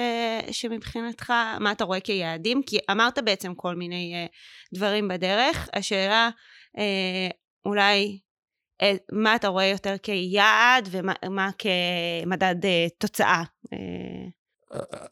שמבחינתך, 0.52 1.34
מה 1.60 1.72
אתה 1.72 1.84
רואה 1.84 2.00
כיעדים? 2.00 2.62
כי 2.66 2.78
אמרת 2.92 3.20
בעצם 3.26 3.56
כל 3.56 3.76
מיני 3.76 4.26
uh, 4.26 4.30
דברים 4.76 5.08
בדרך. 5.08 5.70
השאלה 5.74 6.30
uh, 6.78 6.82
אולי 7.66 8.20
uh, 8.84 8.86
מה 9.12 9.36
אתה 9.36 9.48
רואה 9.48 9.66
יותר 9.66 9.98
כיעד 9.98 10.90
ומה 10.92 11.50
כמדד 11.58 12.56
תוצאה. 13.00 13.44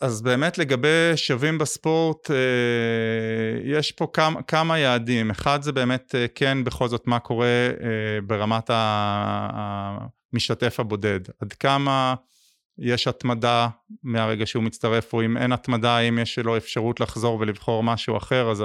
אז 0.01 0.21
באמת 0.21 0.57
לגבי 0.57 1.11
שווים 1.15 1.57
בספורט, 1.57 2.31
אה, 2.31 2.35
יש 3.63 3.91
פה 3.91 4.07
כמה, 4.13 4.41
כמה 4.41 4.79
יעדים. 4.79 5.31
אחד 5.31 5.61
זה 5.61 5.71
באמת 5.71 6.15
אה, 6.15 6.25
כן 6.35 6.63
בכל 6.63 6.87
זאת 6.87 7.07
מה 7.07 7.19
קורה 7.19 7.47
אה, 7.47 8.21
ברמת 8.23 8.69
המשתתף 10.33 10.79
הבודד. 10.79 11.19
עד 11.41 11.53
כמה 11.53 12.15
יש 12.79 13.07
התמדה 13.07 13.67
מהרגע 14.03 14.45
שהוא 14.45 14.63
מצטרף, 14.63 15.13
או 15.13 15.25
אם 15.25 15.37
אין 15.37 15.51
התמדה, 15.51 15.99
אם 15.99 16.19
יש 16.19 16.39
לו 16.39 16.57
אפשרות 16.57 16.99
לחזור 16.99 17.39
ולבחור 17.39 17.83
משהו 17.83 18.17
אחר, 18.17 18.51
אז, 18.51 18.63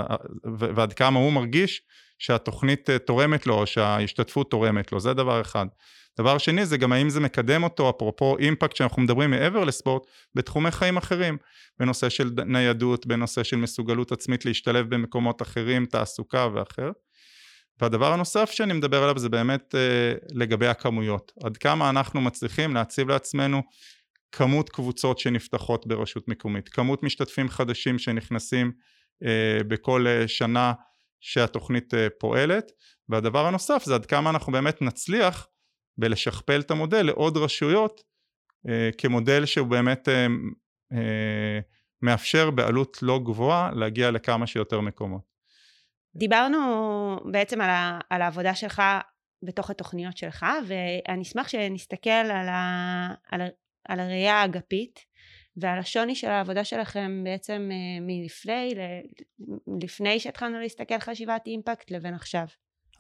ועד 0.59 0.93
כמה 0.93 1.19
הוא 1.19 1.33
מרגיש 1.33 1.83
שהתוכנית 2.19 2.91
תורמת 2.91 3.47
לו, 3.47 3.55
או 3.55 3.67
שההשתתפות 3.67 4.51
תורמת 4.51 4.93
לו, 4.93 5.01
זה 5.01 5.15
דבר 5.15 5.41
אחד. 5.41 5.67
דבר 6.19 6.39
שני 6.39 6.67
זה 6.67 6.77
גם 6.77 6.93
האם 6.93 7.11
זה 7.11 7.21
מקדם 7.21 7.63
אותו, 7.63 7.91
אפרופו 7.91 8.39
אימפקט 8.39 8.77
שאנחנו 8.77 9.03
מדברים 9.03 9.31
מעבר 9.31 9.65
לספורט, 9.65 10.03
בתחומי 10.35 10.71
חיים 10.71 10.97
אחרים, 10.97 11.37
בנושא 11.79 12.09
של 12.09 12.31
ניידות, 12.47 13.07
בנושא 13.07 13.43
של 13.43 13.57
מסוגלות 13.57 14.13
עצמית 14.13 14.45
להשתלב 14.45 14.95
במקומות 14.95 15.43
אחרים, 15.43 15.87
תעסוקה 15.87 16.49
ואחר. 16.55 16.91
והדבר 17.81 18.13
הנוסף 18.13 18.51
שאני 18.51 18.73
מדבר 18.73 19.03
עליו 19.03 19.19
זה 19.19 19.29
באמת 19.29 19.75
אה, 19.75 20.13
לגבי 20.35 20.67
הכמויות, 20.67 21.33
עד 21.45 21.57
כמה 21.57 21.91
אנחנו 21.91 22.21
מצליחים 22.21 22.75
להציב 22.75 23.09
לעצמנו 23.09 23.63
כמות 24.33 24.69
קבוצות 24.69 25.19
שנפתחות 25.19 25.87
ברשות 25.87 26.29
מקומית, 26.29 26.69
כמות 26.69 27.03
משתתפים 27.03 27.49
חדשים 27.49 27.99
שנכנסים 27.99 28.73
אה, 29.25 29.59
בכל 29.69 30.07
אה, 30.07 30.29
שנה 30.29 30.73
שהתוכנית 31.21 31.95
אה, 31.95 32.07
פועלת, 32.21 32.73
והדבר 33.09 33.47
הנוסף 33.47 33.83
זה 33.85 33.95
עד 33.95 34.07
כמה 34.07 34.31
אנחנו 34.31 34.53
באמת 34.53 34.83
נצליח 34.83 35.47
בלשכפל 35.99 36.61
את 36.61 36.71
המודל 36.71 37.03
לעוד 37.03 37.37
רשויות 37.37 38.01
אה, 38.69 38.91
כמודל 38.99 39.47
שהוא 39.47 39.69
באמת 39.69 40.09
אה, 40.09 40.27
אה, 40.93 41.59
מאפשר 42.03 42.51
בעלות 42.51 42.99
לא 43.03 43.21
גבוהה 43.25 43.71
להגיע 43.75 44.11
לכמה 44.11 44.47
שיותר 44.47 44.81
מקומות. 44.81 45.23
דיברנו 46.17 46.59
בעצם 47.33 47.61
על, 47.61 47.71
ה, 47.71 47.99
על 48.11 48.23
העבודה 48.23 48.55
שלך 48.55 48.83
בתוך 49.45 49.71
התוכניות 49.71 50.17
שלך 50.17 50.47
ואני 50.67 51.23
אשמח 51.23 51.49
שנסתכל 51.49 52.11
על, 52.11 52.49
ה, 52.49 53.15
על, 53.31 53.41
על 53.89 54.01
הראייה 54.01 54.35
האגפית 54.35 55.09
ועל 55.57 55.79
השוני 55.79 56.15
של 56.15 56.29
העבודה 56.29 56.65
שלכם 56.65 57.21
בעצם 57.25 57.69
אה, 57.73 58.01
מלפני, 58.01 58.75
לפני 59.83 60.21
שהתחלנו 60.21 60.61
להסתכל 60.61 60.99
חשיבת 60.99 61.43
אימפקט 61.47 61.91
לבין 61.91 62.15
עכשיו. 62.15 62.47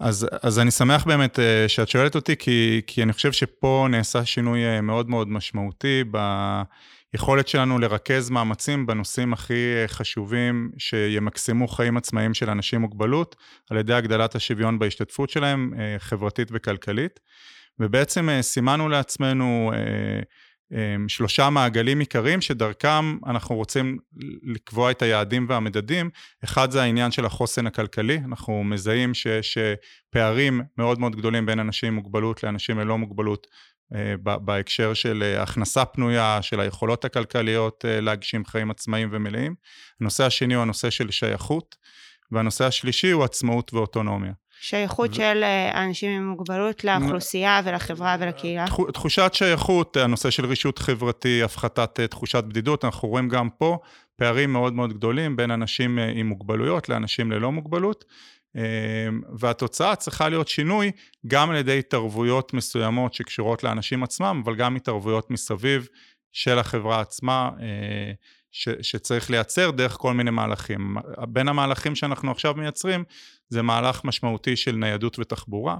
אז, 0.00 0.28
אז 0.42 0.58
אני 0.58 0.70
שמח 0.70 1.04
באמת 1.04 1.38
uh, 1.38 1.42
שאת 1.68 1.88
שואלת 1.88 2.14
אותי, 2.14 2.36
כי, 2.36 2.82
כי 2.86 3.02
אני 3.02 3.12
חושב 3.12 3.32
שפה 3.32 3.86
נעשה 3.90 4.24
שינוי 4.24 4.78
uh, 4.78 4.80
מאוד 4.80 5.10
מאוד 5.10 5.28
משמעותי 5.28 6.04
ביכולת 7.12 7.48
שלנו 7.48 7.78
לרכז 7.78 8.30
מאמצים 8.30 8.86
בנושאים 8.86 9.32
הכי 9.32 9.54
חשובים 9.86 10.70
שימקסמו 10.78 11.68
חיים 11.68 11.96
עצמאיים 11.96 12.34
של 12.34 12.50
אנשים 12.50 12.76
עם 12.76 12.82
מוגבלות, 12.82 13.36
על 13.70 13.76
ידי 13.76 13.94
הגדלת 13.94 14.34
השוויון 14.34 14.78
בהשתתפות 14.78 15.30
שלהם, 15.30 15.72
חברתית 15.98 16.48
וכלכלית. 16.52 17.20
ובעצם 17.80 18.28
סימנו 18.40 18.88
לעצמנו 18.88 19.72
שלושה 21.08 21.50
מעגלים 21.50 22.00
עיקריים 22.00 22.40
שדרכם 22.40 23.18
אנחנו 23.26 23.54
רוצים 23.54 23.98
לקבוע 24.42 24.90
את 24.90 25.02
היעדים 25.02 25.46
והמדדים. 25.48 26.10
אחד 26.44 26.70
זה 26.70 26.82
העניין 26.82 27.10
של 27.10 27.24
החוסן 27.24 27.66
הכלכלי, 27.66 28.20
אנחנו 28.24 28.64
מזהים 28.64 29.14
שיש 29.14 29.58
פערים 30.10 30.60
מאוד 30.78 30.98
מאוד 30.98 31.16
גדולים 31.16 31.46
בין 31.46 31.58
אנשים 31.58 31.88
עם 31.88 31.94
מוגבלות 31.94 32.42
לאנשים 32.42 32.78
ללא 32.78 32.98
מוגבלות 32.98 33.46
אה, 33.94 34.14
בהקשר 34.38 34.94
של 34.94 35.22
אה, 35.22 35.42
הכנסה 35.42 35.84
פנויה, 35.84 36.38
של 36.42 36.60
היכולות 36.60 37.04
הכלכליות 37.04 37.84
אה, 37.84 38.00
להגשים 38.00 38.44
חיים 38.44 38.70
עצמאיים 38.70 39.08
ומלאים. 39.12 39.54
הנושא 40.00 40.24
השני 40.24 40.54
הוא 40.54 40.62
הנושא 40.62 40.90
של 40.90 41.10
שייכות, 41.10 41.76
והנושא 42.30 42.64
השלישי 42.64 43.10
הוא 43.10 43.24
עצמאות 43.24 43.74
ואוטונומיה. 43.74 44.32
שייכות 44.60 45.10
ו... 45.10 45.14
של 45.14 45.44
אנשים 45.74 46.10
עם 46.10 46.28
מוגבלות 46.28 46.84
לאוכלוסייה 46.84 47.60
ולחברה 47.64 48.16
ולקהילה. 48.20 48.64
תחושת 48.92 49.30
שייכות, 49.34 49.96
הנושא 49.96 50.30
של 50.30 50.46
רישות 50.46 50.78
חברתי, 50.78 51.42
הפחתת 51.42 52.00
תחושת 52.00 52.44
בדידות, 52.44 52.84
אנחנו 52.84 53.08
רואים 53.08 53.28
גם 53.28 53.48
פה 53.50 53.78
פערים 54.16 54.52
מאוד 54.52 54.72
מאוד 54.72 54.92
גדולים 54.92 55.36
בין 55.36 55.50
אנשים 55.50 55.98
עם 55.98 56.26
מוגבלויות 56.26 56.88
לאנשים 56.88 57.32
ללא 57.32 57.52
מוגבלות. 57.52 58.04
והתוצאה 59.38 59.96
צריכה 59.96 60.28
להיות 60.28 60.48
שינוי 60.48 60.90
גם 61.26 61.50
על 61.50 61.56
ידי 61.56 61.78
התערבויות 61.78 62.54
מסוימות 62.54 63.14
שקשורות 63.14 63.64
לאנשים 63.64 64.02
עצמם, 64.02 64.42
אבל 64.44 64.54
גם 64.54 64.76
התערבויות 64.76 65.30
מסביב 65.30 65.88
של 66.32 66.58
החברה 66.58 67.00
עצמה, 67.00 67.50
אה, 67.60 68.12
ש, 68.50 68.68
שצריך 68.82 69.30
לייצר 69.30 69.70
דרך 69.70 69.92
כל 69.92 70.14
מיני 70.14 70.30
מהלכים. 70.30 70.96
בין 71.28 71.48
המהלכים 71.48 71.94
שאנחנו 71.94 72.30
עכשיו 72.30 72.54
מייצרים, 72.54 73.04
זה 73.48 73.62
מהלך 73.62 74.04
משמעותי 74.04 74.56
של 74.56 74.76
ניידות 74.76 75.18
ותחבורה, 75.18 75.76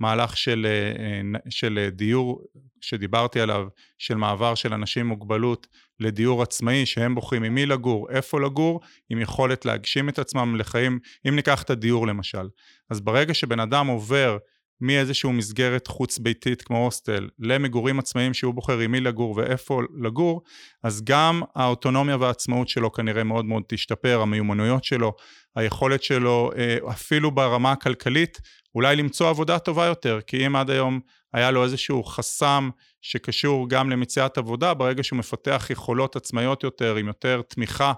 מהלך 0.00 0.36
של, 0.36 0.66
אה, 0.66 1.38
של 1.50 1.88
דיור 1.92 2.44
שדיברתי 2.80 3.40
עליו, 3.40 3.66
של 3.98 4.14
מעבר 4.14 4.54
של 4.54 4.74
אנשים 4.74 5.00
עם 5.00 5.08
מוגבלות 5.08 5.66
לדיור 6.00 6.42
עצמאי, 6.42 6.86
שהם 6.86 7.14
בוחרים 7.14 7.42
עם 7.42 7.54
מי 7.54 7.66
לגור, 7.66 8.10
איפה 8.10 8.40
לגור, 8.40 8.80
עם 9.10 9.20
יכולת 9.20 9.64
להגשים 9.64 10.08
את 10.08 10.18
עצמם 10.18 10.56
לחיים, 10.56 10.98
אם 11.28 11.36
ניקח 11.36 11.62
את 11.62 11.70
הדיור 11.70 12.06
למשל. 12.06 12.48
אז 12.90 13.00
ברגע 13.00 13.34
שבן 13.34 13.60
אדם 13.60 13.86
עובר 13.86 14.38
מאיזושהי 14.86 15.32
מסגרת 15.32 15.86
חוץ 15.86 16.18
ביתית 16.18 16.62
כמו 16.62 16.84
הוסטל 16.84 17.28
למגורים 17.38 17.98
עצמאיים 17.98 18.34
שהוא 18.34 18.54
בוחר 18.54 18.78
עם 18.78 18.92
מי 18.92 19.00
לגור 19.00 19.34
ואיפה 19.36 19.80
לגור, 20.02 20.42
אז 20.82 21.04
גם 21.04 21.42
האוטונומיה 21.54 22.16
והעצמאות 22.16 22.68
שלו 22.68 22.92
כנראה 22.92 23.24
מאוד 23.24 23.44
מאוד 23.44 23.62
תשתפר, 23.68 24.20
המיומנויות 24.20 24.84
שלו, 24.84 25.12
היכולת 25.56 26.02
שלו 26.02 26.50
אה, 26.56 26.76
אפילו 26.90 27.30
ברמה 27.30 27.72
הכלכלית 27.72 28.40
אולי 28.74 28.96
למצוא 28.96 29.28
עבודה 29.28 29.58
טובה 29.58 29.86
יותר, 29.86 30.20
כי 30.26 30.46
אם 30.46 30.56
עד 30.56 30.70
היום 30.70 31.00
היה 31.32 31.50
לו 31.50 31.64
איזשהו 31.64 32.04
חסם 32.04 32.70
שקשור 33.02 33.68
גם 33.68 33.90
למציאת 33.90 34.38
עבודה, 34.38 34.74
ברגע 34.74 35.02
שהוא 35.02 35.18
מפתח 35.18 35.66
יכולות 35.70 36.16
עצמאיות 36.16 36.62
יותר, 36.62 36.96
עם 36.96 37.06
יותר 37.06 37.42
תמיכה 37.48 37.92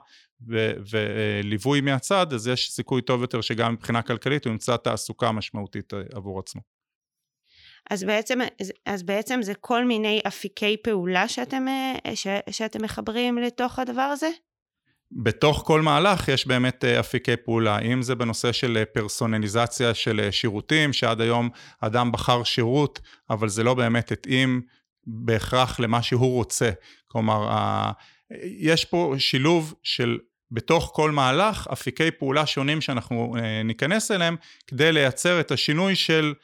וליווי 0.90 1.80
מהצד, 1.80 2.32
אז 2.32 2.48
יש 2.48 2.72
סיכוי 2.72 3.02
טוב 3.02 3.20
יותר 3.20 3.40
שגם 3.40 3.72
מבחינה 3.72 4.02
כלכלית 4.02 4.44
הוא 4.44 4.52
ימצא 4.52 4.76
תעסוקה 4.76 5.32
משמעותית 5.32 5.94
אה, 5.94 6.00
עבור 6.14 6.38
עצמו. 6.38 6.75
אז 7.90 8.04
בעצם, 8.04 8.38
אז 8.86 9.02
בעצם 9.02 9.42
זה 9.42 9.54
כל 9.54 9.84
מיני 9.84 10.20
אפיקי 10.26 10.76
פעולה 10.76 11.28
שאתם, 11.28 11.68
אה, 11.68 12.16
ש, 12.16 12.26
שאתם 12.50 12.82
מחברים 12.82 13.38
לתוך 13.38 13.78
הדבר 13.78 14.02
הזה? 14.02 14.28
בתוך 15.12 15.62
כל 15.66 15.82
מהלך 15.82 16.28
יש 16.28 16.46
באמת 16.46 16.84
אה, 16.84 17.00
אפיקי 17.00 17.36
פעולה, 17.36 17.78
אם 17.78 18.02
זה 18.02 18.14
בנושא 18.14 18.52
של 18.52 18.84
פרסונליזציה 18.92 19.94
של 19.94 20.28
שירותים, 20.30 20.92
שעד 20.92 21.20
היום 21.20 21.50
אדם 21.80 22.12
בחר 22.12 22.44
שירות, 22.44 23.00
אבל 23.30 23.48
זה 23.48 23.62
לא 23.62 23.74
באמת 23.74 24.12
התאים 24.12 24.62
בהכרח 25.06 25.80
למה 25.80 26.02
שהוא 26.02 26.34
רוצה. 26.34 26.70
כלומר, 27.08 27.48
יש 28.44 28.84
פה 28.84 29.14
שילוב 29.18 29.74
של 29.82 30.18
בתוך 30.50 30.90
כל 30.94 31.10
מהלך 31.10 31.66
אפיקי 31.72 32.10
פעולה 32.10 32.46
שונים 32.46 32.80
שאנחנו 32.80 33.36
אה, 33.38 33.62
ניכנס 33.62 34.10
אליהם 34.10 34.36
כדי 34.66 34.92
לייצר 34.92 35.40
את 35.40 35.50
השינוי 35.50 35.96
של, 35.96 36.34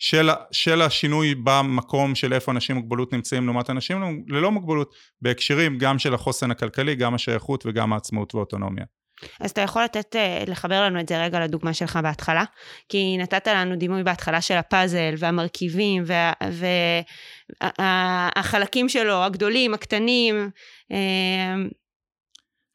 של, 0.00 0.30
של 0.52 0.82
השינוי 0.82 1.34
במקום 1.34 2.14
של 2.14 2.32
איפה 2.32 2.52
אנשים 2.52 2.76
עם 2.76 2.82
מוגבלות 2.82 3.12
נמצאים 3.12 3.44
לעומת 3.44 3.70
אנשים 3.70 4.24
ללא 4.28 4.50
מוגבלות 4.50 4.94
בהקשרים 5.22 5.78
גם 5.78 5.98
של 5.98 6.14
החוסן 6.14 6.50
הכלכלי, 6.50 6.94
גם 6.94 7.14
השייכות 7.14 7.66
וגם 7.66 7.92
העצמאות 7.92 8.34
והאוטונומיה. 8.34 8.84
אז 9.40 9.50
אתה 9.50 9.60
יכול 9.60 9.84
לתת, 9.84 10.16
אה, 10.16 10.44
לחבר 10.46 10.82
לנו 10.82 11.00
את 11.00 11.08
זה 11.08 11.22
רגע 11.22 11.40
לדוגמה 11.40 11.74
שלך 11.74 11.98
בהתחלה? 12.02 12.44
כי 12.88 13.16
נתת 13.18 13.46
לנו 13.46 13.76
דימוי 13.76 14.02
בהתחלה 14.02 14.40
של 14.40 14.54
הפאזל 14.54 15.14
והמרכיבים 15.18 16.04
והחלקים 17.78 18.86
וה, 18.86 18.90
שלו, 18.90 19.24
הגדולים, 19.24 19.74
הקטנים, 19.74 20.50
אה, 20.92 21.54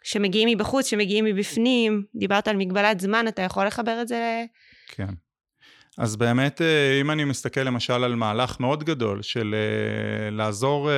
שמגיעים 0.04 0.50
מבחוץ, 0.50 0.88
שמגיעים 0.88 1.26
מבפנים. 1.26 2.04
דיברת 2.16 2.48
על 2.48 2.56
מגבלת 2.58 3.00
זמן, 3.00 3.28
אתה 3.28 3.42
יכול 3.42 3.68
לחבר 3.68 4.02
את 4.02 4.08
זה? 4.08 4.44
כן. 4.88 5.25
אז 5.98 6.16
באמת, 6.16 6.62
אה, 6.62 7.02
אם 7.02 7.12
אני 7.12 7.24
מסתכל 7.24 7.62
למשל 7.62 8.04
על 8.04 8.16
מהלך 8.16 8.60
מאוד 8.60 8.84
גדול 8.84 9.22
של 9.22 9.56
לעזור, 10.32 10.90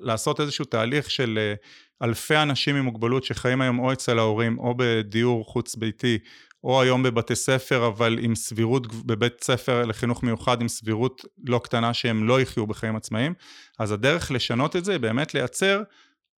לעשות 0.00 0.40
איזשהו 0.40 0.64
תהליך 0.64 1.10
של 1.10 1.54
אלפי 2.02 2.36
אנשים 2.36 2.76
עם 2.76 2.84
מוגבלות 2.84 3.24
שחיים 3.24 3.60
היום 3.60 3.78
או 3.78 3.92
אצל 3.92 4.18
ההורים 4.18 4.58
או 4.58 4.74
בדיור 4.76 5.44
חוץ 5.44 5.76
ביתי 5.76 6.18
או 6.64 6.82
היום 6.82 7.02
בבתי 7.02 7.34
ספר 7.34 7.86
אבל 7.86 8.18
עם 8.20 8.34
סבירות 8.34 8.94
בבית 8.94 9.44
ספר 9.44 9.84
לחינוך 9.84 10.22
מיוחד 10.22 10.60
עם 10.60 10.68
סבירות 10.68 11.24
לא 11.46 11.60
קטנה 11.64 11.94
שהם 11.94 12.28
לא 12.28 12.40
יחיו 12.40 12.66
בחיים 12.66 12.96
עצמאיים 12.96 13.34
אז 13.78 13.92
הדרך 13.92 14.30
לשנות 14.30 14.76
את 14.76 14.84
זה 14.84 14.92
היא 14.92 15.00
באמת 15.00 15.34
לייצר 15.34 15.82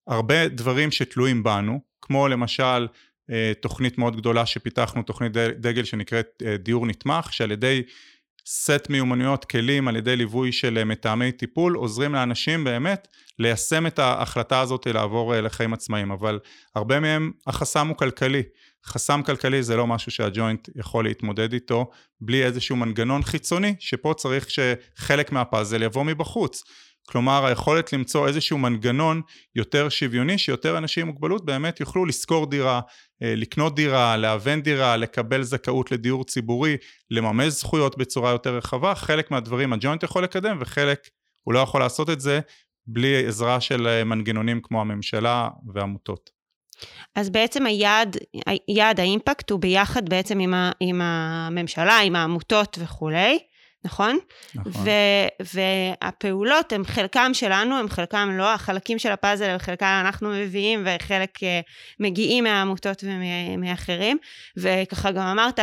הרבה 0.07 0.49
דברים 0.49 0.91
שתלויים 0.91 1.43
בנו 1.43 1.81
כמו 2.03 2.29
למשל 2.29 2.63
אה, 2.63 2.87
תוכנית 3.61 3.99
מאוד 3.99 4.17
גדולה 4.17 4.47
שפיתחנו 4.47 5.03
תוכנית 5.03 5.33
דגל 5.33 5.85
שנקראת 5.85 6.43
אה, 6.47 6.57
דיור 6.57 6.87
נתמך 6.87 7.33
שעל 7.33 7.51
ידי 7.51 7.83
סט 8.47 8.87
מיומנויות, 8.91 9.45
כלים 9.45 9.89
על 9.89 9.97
ידי 9.97 10.17
ליווי 10.17 10.53
של 10.53 10.79
אה, 10.79 10.85
מתאמי 10.85 11.33
טיפול, 11.33 11.75
עוזרים 11.75 12.15
לאנשים 12.15 12.65
באמת 12.65 13.09
ליישם 13.39 13.87
את 13.87 13.99
ההחלטה 13.99 14.61
הזאת 14.61 14.87
לעבור 14.87 15.35
אה, 15.35 15.41
לחיים 15.41 15.73
עצמאיים, 15.73 16.11
אבל 16.11 16.39
הרבה 16.75 17.01
מהם 17.01 17.33
החסם 17.47 17.89
הוא 17.89 17.97
כלכלי. 17.97 18.43
חסם 18.87 19.23
כלכלי 19.23 19.63
זה 19.63 19.77
לא 19.77 19.87
משהו 19.87 20.13
שהג'וינט 20.13 20.69
יכול 20.77 21.05
להתמודד 21.05 21.53
איתו 21.53 21.91
בלי 22.21 22.45
איזשהו 22.45 22.77
מנגנון 22.77 23.23
חיצוני, 23.23 23.75
שפה 23.79 24.15
צריך 24.17 24.47
שחלק 24.51 25.33
מהפאזל 25.33 25.83
יבוא 25.83 26.05
מבחוץ. 26.05 26.63
כלומר 27.09 27.47
היכולת 27.47 27.93
למצוא 27.93 28.29
איזשהו 28.29 28.59
מנגנון 28.59 29.21
יותר 29.57 29.89
שוויוני 29.89 30.39
שיותר 30.39 30.79
אנשים 30.79 31.03
עם 31.03 31.09
מוגבלות 31.09 31.45
באמת 31.45 31.81
יוכלו 31.81 32.07
לשכור 32.07 32.51
דירה, 32.51 32.75
אה, 32.75 32.81
לקנות 33.37 33.75
דירה, 33.75 34.17
להוון 34.17 34.61
דירה, 34.61 34.97
לקבל 34.97 35.43
זכאות 35.43 35.93
לדיור 35.93 36.25
ציבורי, 36.25 36.77
לממש 37.11 37.53
זכויות 37.53 37.99
בצורה 37.99 38.31
יותר 38.31 38.57
רחבה, 38.57 38.95
חלק 38.95 39.31
מהדברים 39.31 39.73
הג'וינט 39.73 40.03
יכול 40.03 40.25
לקדם 40.25 40.57
וחלק 40.61 41.09
הוא 41.43 41.55
לא 41.55 41.59
יכול 41.59 41.81
לעשות 41.81 42.11
את 42.11 42.21
זה 42.21 42.41
בלי 42.87 43.27
עזרה 43.27 43.61
של 43.61 43.87
אה, 43.87 44.05
מנגנונים 44.05 44.61
כמו 44.63 44.81
הממשלה 44.81 45.49
ועמותות. 45.75 46.31
אז 47.15 47.31
בעצם 47.31 47.67
היעד, 47.67 48.17
יעד 48.69 49.01
האימפקט 49.01 49.51
הוא 49.51 49.61
ביחד 49.61 50.09
בעצם 50.09 50.39
עם, 50.39 50.55
ה, 50.55 50.71
עם 50.81 51.01
הממשלה, 51.01 51.99
עם 51.99 52.17
העמותות 52.17 52.79
וכולי. 52.81 53.39
נכון? 53.85 54.19
נכון. 54.55 54.83
ו- 54.83 55.55
והפעולות 55.55 56.73
הם 56.73 56.85
חלקם 56.85 57.31
שלנו, 57.35 57.79
הם 57.79 57.89
חלקם 57.89 58.31
לא, 58.39 58.55
החלקים 58.55 58.99
של 58.99 59.11
הפאזל 59.11 59.45
הם 59.45 59.59
חלקם 59.59 60.03
אנחנו 60.05 60.31
מביאים 60.31 60.87
וחלק 60.87 61.39
uh, 61.39 61.47
מגיעים 62.01 62.45
מהעמותות 62.45 63.05
ומאחרים. 63.07 64.19
וככה 64.57 65.11
גם 65.11 65.27
אמרת, 65.27 65.61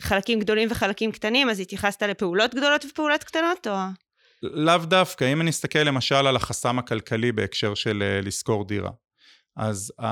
חלקים 0.00 0.40
גדולים 0.40 0.68
וחלקים 0.70 1.12
קטנים, 1.12 1.50
אז 1.50 1.60
התייחסת 1.60 2.02
לפעולות 2.02 2.54
גדולות 2.54 2.84
ופעולות 2.84 3.24
קטנות, 3.24 3.66
או... 3.66 3.76
לאו 4.42 4.78
דווקא, 4.78 5.32
אם 5.32 5.40
אני 5.40 5.50
אסתכל 5.50 5.78
למשל 5.78 6.14
על 6.26 6.36
החסם 6.36 6.78
הכלכלי 6.78 7.32
בהקשר 7.32 7.74
של 7.74 8.02
uh, 8.02 8.26
לשכור 8.26 8.64
דירה. 8.64 8.90
אז 9.56 9.92
uh, 10.00 10.04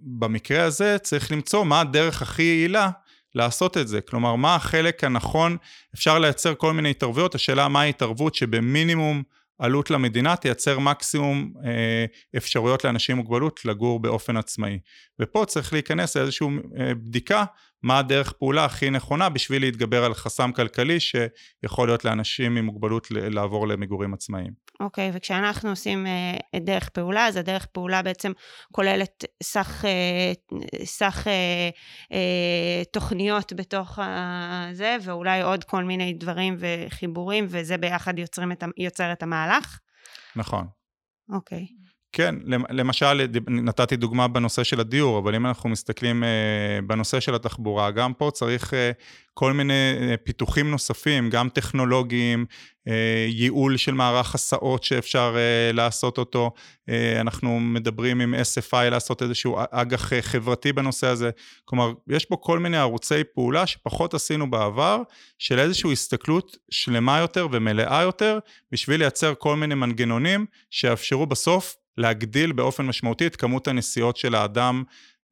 במקרה 0.00 0.64
הזה 0.64 0.98
צריך 0.98 1.32
למצוא 1.32 1.64
מה 1.64 1.80
הדרך 1.80 2.22
הכי 2.22 2.42
יעילה 2.42 2.90
לעשות 3.34 3.76
את 3.76 3.88
זה. 3.88 4.00
כלומר, 4.00 4.34
מה 4.34 4.54
החלק 4.54 5.04
הנכון, 5.04 5.56
אפשר 5.94 6.18
לייצר 6.18 6.54
כל 6.54 6.72
מיני 6.72 6.90
התערבויות, 6.90 7.34
השאלה 7.34 7.68
מה 7.68 7.80
ההתערבות 7.80 8.34
שבמינימום 8.34 9.22
עלות 9.58 9.90
למדינה 9.90 10.36
תייצר 10.36 10.78
מקסימום 10.78 11.52
אה, 11.64 12.04
אפשרויות 12.36 12.84
לאנשים 12.84 13.16
עם 13.16 13.22
מוגבלות 13.22 13.64
לגור 13.64 14.00
באופן 14.00 14.36
עצמאי. 14.36 14.78
ופה 15.20 15.44
צריך 15.46 15.72
להיכנס 15.72 16.16
לאיזושהי 16.16 16.46
אה, 16.80 16.94
בדיקה 16.94 17.44
מה 17.82 17.98
הדרך 17.98 18.32
פעולה 18.32 18.64
הכי 18.64 18.90
נכונה 18.90 19.28
בשביל 19.28 19.62
להתגבר 19.62 20.04
על 20.04 20.14
חסם 20.14 20.52
כלכלי 20.52 20.98
שיכול 21.00 21.88
להיות 21.88 22.04
לאנשים 22.04 22.56
עם 22.56 22.64
מוגבלות 22.64 23.06
לעבור 23.10 23.68
למגורים 23.68 24.14
עצמאיים. 24.14 24.52
אוקיי, 24.80 25.10
okay, 25.10 25.12
וכשאנחנו 25.16 25.70
עושים 25.70 26.06
uh, 26.06 26.58
דרך 26.60 26.88
פעולה, 26.88 27.26
אז 27.26 27.36
הדרך 27.36 27.66
פעולה 27.66 28.02
בעצם 28.02 28.32
כוללת 28.72 29.24
סך, 29.42 29.84
uh, 29.84 30.84
סך 30.84 31.26
uh, 31.26 32.10
uh, 32.12 32.14
תוכניות 32.92 33.52
בתוך 33.52 33.98
זה, 34.72 34.96
ואולי 35.02 35.42
עוד 35.42 35.64
כל 35.64 35.84
מיני 35.84 36.12
דברים 36.12 36.56
וחיבורים, 36.58 37.46
וזה 37.48 37.76
ביחד 37.78 38.18
יוצרים 38.18 38.52
את, 38.52 38.64
יוצר 38.76 39.12
את 39.12 39.22
המהלך. 39.22 39.78
נכון. 40.36 40.66
אוקיי. 41.32 41.66
כן, 42.18 42.34
למשל, 42.70 43.26
נתתי 43.48 43.96
דוגמה 43.96 44.28
בנושא 44.28 44.64
של 44.64 44.80
הדיור, 44.80 45.18
אבל 45.18 45.34
אם 45.34 45.46
אנחנו 45.46 45.68
מסתכלים 45.68 46.24
אה, 46.24 46.28
בנושא 46.86 47.20
של 47.20 47.34
התחבורה, 47.34 47.90
גם 47.90 48.12
פה 48.14 48.30
צריך 48.34 48.74
אה, 48.74 48.90
כל 49.34 49.52
מיני 49.52 49.72
אה, 50.00 50.16
פיתוחים 50.16 50.70
נוספים, 50.70 51.30
גם 51.30 51.48
טכנולוגיים, 51.48 52.46
ייעול 53.28 53.76
של 53.76 53.94
מערך 53.94 54.34
הסעות 54.34 54.84
שאפשר 54.84 55.36
לעשות 55.72 56.18
אותו. 56.18 56.50
אנחנו 57.20 57.60
מדברים 57.60 58.20
עם 58.20 58.34
SFI 58.34 58.90
לעשות 58.90 59.22
איזשהו 59.22 59.58
אג"ח 59.70 60.12
חברתי 60.20 60.72
בנושא 60.72 61.06
הזה. 61.06 61.30
כלומר, 61.64 61.92
יש 62.08 62.24
פה 62.24 62.36
כל 62.36 62.58
מיני 62.58 62.76
ערוצי 62.76 63.24
פעולה 63.34 63.66
שפחות 63.66 64.14
עשינו 64.14 64.50
בעבר, 64.50 65.02
של 65.38 65.58
איזושהי 65.58 65.92
הסתכלות 65.92 66.56
שלמה 66.70 67.18
יותר 67.18 67.46
ומלאה 67.52 68.02
יותר, 68.02 68.38
בשביל 68.72 69.00
לייצר 69.00 69.34
כל 69.38 69.56
מיני 69.56 69.74
מנגנונים 69.74 70.46
שיאפשרו 70.70 71.26
בסוף 71.26 71.76
להגדיל 71.98 72.52
באופן 72.52 72.86
משמעותי 72.86 73.26
את 73.26 73.36
כמות 73.36 73.68
הנסיעות 73.68 74.16
של 74.16 74.34
האדם 74.34 74.82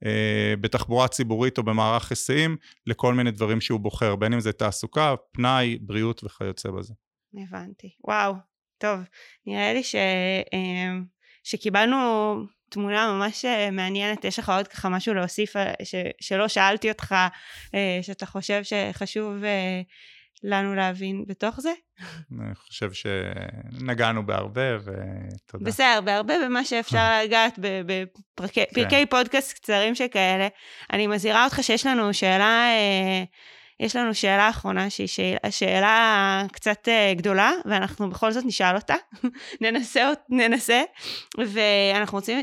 אה, 0.04 0.54
בתחבורה 0.60 1.08
ציבורית 1.08 1.58
או 1.58 1.62
במערך 1.62 2.10
היסעים 2.10 2.56
לכל 2.86 3.14
מיני 3.14 3.30
דברים 3.30 3.60
שהוא 3.60 3.80
בוחר, 3.80 4.16
בין 4.16 4.32
אם 4.32 4.40
זה 4.40 4.52
תעסוקה, 4.52 5.14
פנאי, 5.32 5.78
בריאות 5.80 6.24
וכיוצא 6.24 6.70
בזה. 6.70 6.94
הבנתי. 7.34 7.90
וואו, 8.04 8.34
טוב, 8.78 9.00
נראה 9.46 9.72
לי 9.72 9.82
ש, 9.82 9.94
אה, 10.54 10.98
שקיבלנו 11.44 11.96
תמונה 12.70 13.12
ממש 13.12 13.44
אה, 13.44 13.70
מעניינת, 13.70 14.24
יש 14.24 14.38
לך 14.38 14.50
עוד 14.50 14.68
ככה 14.68 14.88
משהו 14.88 15.14
להוסיף 15.14 15.56
אה, 15.56 15.72
ש, 15.84 15.94
שלא 16.20 16.48
שאלתי 16.48 16.90
אותך, 16.90 17.14
אה, 17.74 17.98
שאתה 18.02 18.26
חושב 18.26 18.62
שחשוב 18.62 19.34
לנו 20.42 20.74
להבין 20.74 21.24
בתוך 21.26 21.60
זה? 21.60 21.72
אני 22.40 22.54
חושב 22.54 22.90
שנגענו 22.92 24.26
בהרבה, 24.26 24.76
ותודה. 24.78 25.64
בסדר, 25.64 26.00
בהרבה 26.04 26.34
במה 26.44 26.64
שאפשר 26.64 27.10
לגעת 27.24 27.58
בפרקי 27.58 28.64
כן. 28.90 29.04
פודקאסט 29.10 29.52
קצרים 29.52 29.94
שכאלה. 29.94 30.48
אני 30.92 31.06
מזהירה 31.06 31.44
אותך 31.44 31.58
שיש 31.62 31.86
לנו 31.86 32.14
שאלה, 32.14 32.68
אה, 32.68 33.24
יש 33.80 33.96
לנו 33.96 34.14
שאלה 34.14 34.48
אחרונה 34.48 34.90
שהיא 34.90 35.06
שאלה, 35.06 35.50
שאלה 35.50 36.42
קצת 36.52 36.88
אה, 36.88 37.14
גדולה, 37.16 37.52
ואנחנו 37.64 38.10
בכל 38.10 38.32
זאת 38.32 38.44
נשאל 38.44 38.76
אותה, 38.76 38.94
ננסה, 39.60 40.10
ננסה, 40.28 40.82
ואנחנו 41.38 42.18
רוצים, 42.18 42.38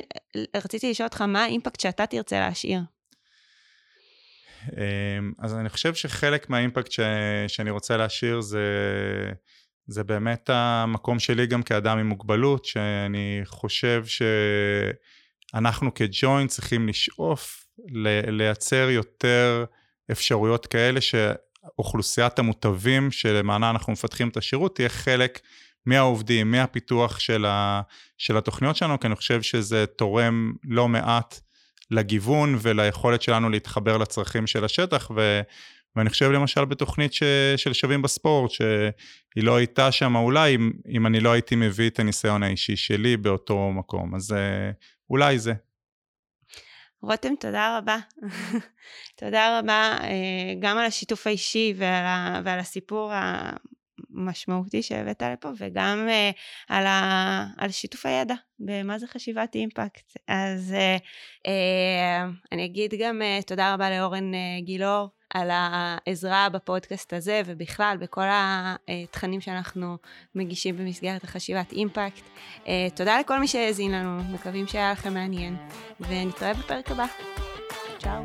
רציתי 0.56 0.90
לשאול 0.90 1.08
אותך 1.08 1.22
מה 1.22 1.44
האימפקט 1.44 1.80
שאתה 1.80 2.06
תרצה 2.06 2.40
להשאיר. 2.40 2.80
אמ, 4.72 5.34
אז 5.40 5.56
אני 5.56 5.70
חושב 5.70 5.94
שחלק 5.94 6.50
מהאימפקט 6.50 6.92
ש... 6.92 7.00
שאני 7.48 7.70
רוצה 7.70 7.98
להשאיר 7.98 8.42
זה, 8.42 8.68
זה 9.88 10.04
באמת 10.04 10.50
המקום 10.54 11.20
שלי 11.20 11.48
גם 11.48 11.64
כאדם 11.64 11.98
עם 11.98 12.08
מוגבלות, 12.08 12.66
שאני 12.66 13.42
חושב 13.46 14.04
שאנחנו 15.54 15.94
כג'וינט 15.94 16.50
צריכים 16.50 16.88
לשאוף. 16.88 17.64
לייצר 18.28 18.90
יותר 18.90 19.66
אפשרויות 20.12 20.66
כאלה 20.66 21.00
שאוכלוסיית 21.02 22.40
המוטבים 22.40 23.12
שלמענה 23.12 23.70
אנחנו 23.70 23.94
מפתחים 23.94 24.30
את 24.30 24.38
השירות 24.38 24.76
תהיה 24.76 24.90
חלק 24.90 25.40
מהעובדים, 25.86 26.52
מהפיתוח 26.52 27.20
של, 27.20 27.46
ה... 27.46 27.82
של 28.18 28.38
התוכניות 28.38 28.76
שלנו, 28.76 29.00
כי 29.00 29.08
אני 29.08 29.16
חושב 29.16 29.42
שזה 29.42 29.86
תורם 29.86 30.54
לא 30.64 30.88
מעט 30.88 31.40
לגיוון 31.92 32.56
וליכולת 32.62 33.22
שלנו 33.22 33.50
להתחבר 33.50 33.98
לצרכים 33.98 34.48
של 34.48 34.66
השטח, 34.66 35.12
ו, 35.16 35.42
ואני 35.96 36.10
חושב 36.10 36.32
למשל 36.32 36.66
בתוכנית 36.66 37.14
ש, 37.14 37.24
של 37.58 37.74
שווים 37.74 38.02
בספורט, 38.02 38.52
שהיא 38.52 39.44
לא 39.44 39.56
הייתה 39.56 39.92
שם 39.92 40.16
אולי 40.16 40.56
אם, 40.56 40.72
אם 40.90 41.08
אני 41.08 41.20
לא 41.20 41.32
הייתי 41.32 41.56
מביא 41.56 41.90
את 41.90 42.00
הניסיון 42.00 42.44
האישי 42.44 42.76
שלי 42.76 43.18
באותו 43.18 43.72
מקום, 43.72 44.16
אז 44.16 44.34
אה, 44.34 44.72
אולי 45.10 45.40
זה. 45.40 45.54
רותם, 47.02 47.36
תודה 47.40 47.78
רבה. 47.78 47.98
תודה 49.20 49.60
רבה 49.60 49.98
אה, 50.04 50.54
גם 50.60 50.78
על 50.78 50.86
השיתוף 50.86 51.28
האישי 51.28 51.74
ועל, 51.78 52.06
ה, 52.06 52.42
ועל 52.46 52.60
הסיפור 52.60 53.12
משמעותי 54.14 54.84
שהבאת 54.84 55.22
לפה, 55.34 55.50
וגם 55.58 56.08
uh, 56.08 56.36
על, 56.74 56.86
ה, 56.86 57.46
על 57.58 57.72
שיתוף 57.72 58.06
הידע 58.06 58.36
במה 58.60 59.00
זה 59.00 59.08
חשיבת 59.08 59.56
אימפקט. 59.56 60.18
אז 60.28 60.76
uh, 60.76 61.02
uh, 61.48 62.32
אני 62.52 62.66
אגיד 62.66 62.94
גם 63.00 63.22
uh, 63.22 63.46
תודה 63.46 63.74
רבה 63.74 63.90
לאורן 63.90 64.34
uh, 64.34 64.66
גילאור 64.66 65.10
על 65.34 65.50
העזרה 65.52 66.50
בפודקאסט 66.50 67.14
הזה, 67.14 67.42
ובכלל 67.46 67.98
בכל 68.00 68.26
התכנים 68.88 69.42
שאנחנו 69.42 69.98
מגישים 70.36 70.78
במסגרת 70.78 71.24
החשיבת 71.24 71.72
אימפקט. 71.72 72.24
תודה 72.96 73.20
לכל 73.20 73.40
מי 73.40 73.48
שהאזין 73.48 73.92
לנו, 73.92 74.24
מקווים 74.34 74.68
שהיה 74.68 74.92
לכם 74.92 75.14
מעניין, 75.14 75.58
ונתראה 76.00 76.54
בפרק 76.54 76.92
הבא. 76.92 77.06
צ'או. 78.00 78.24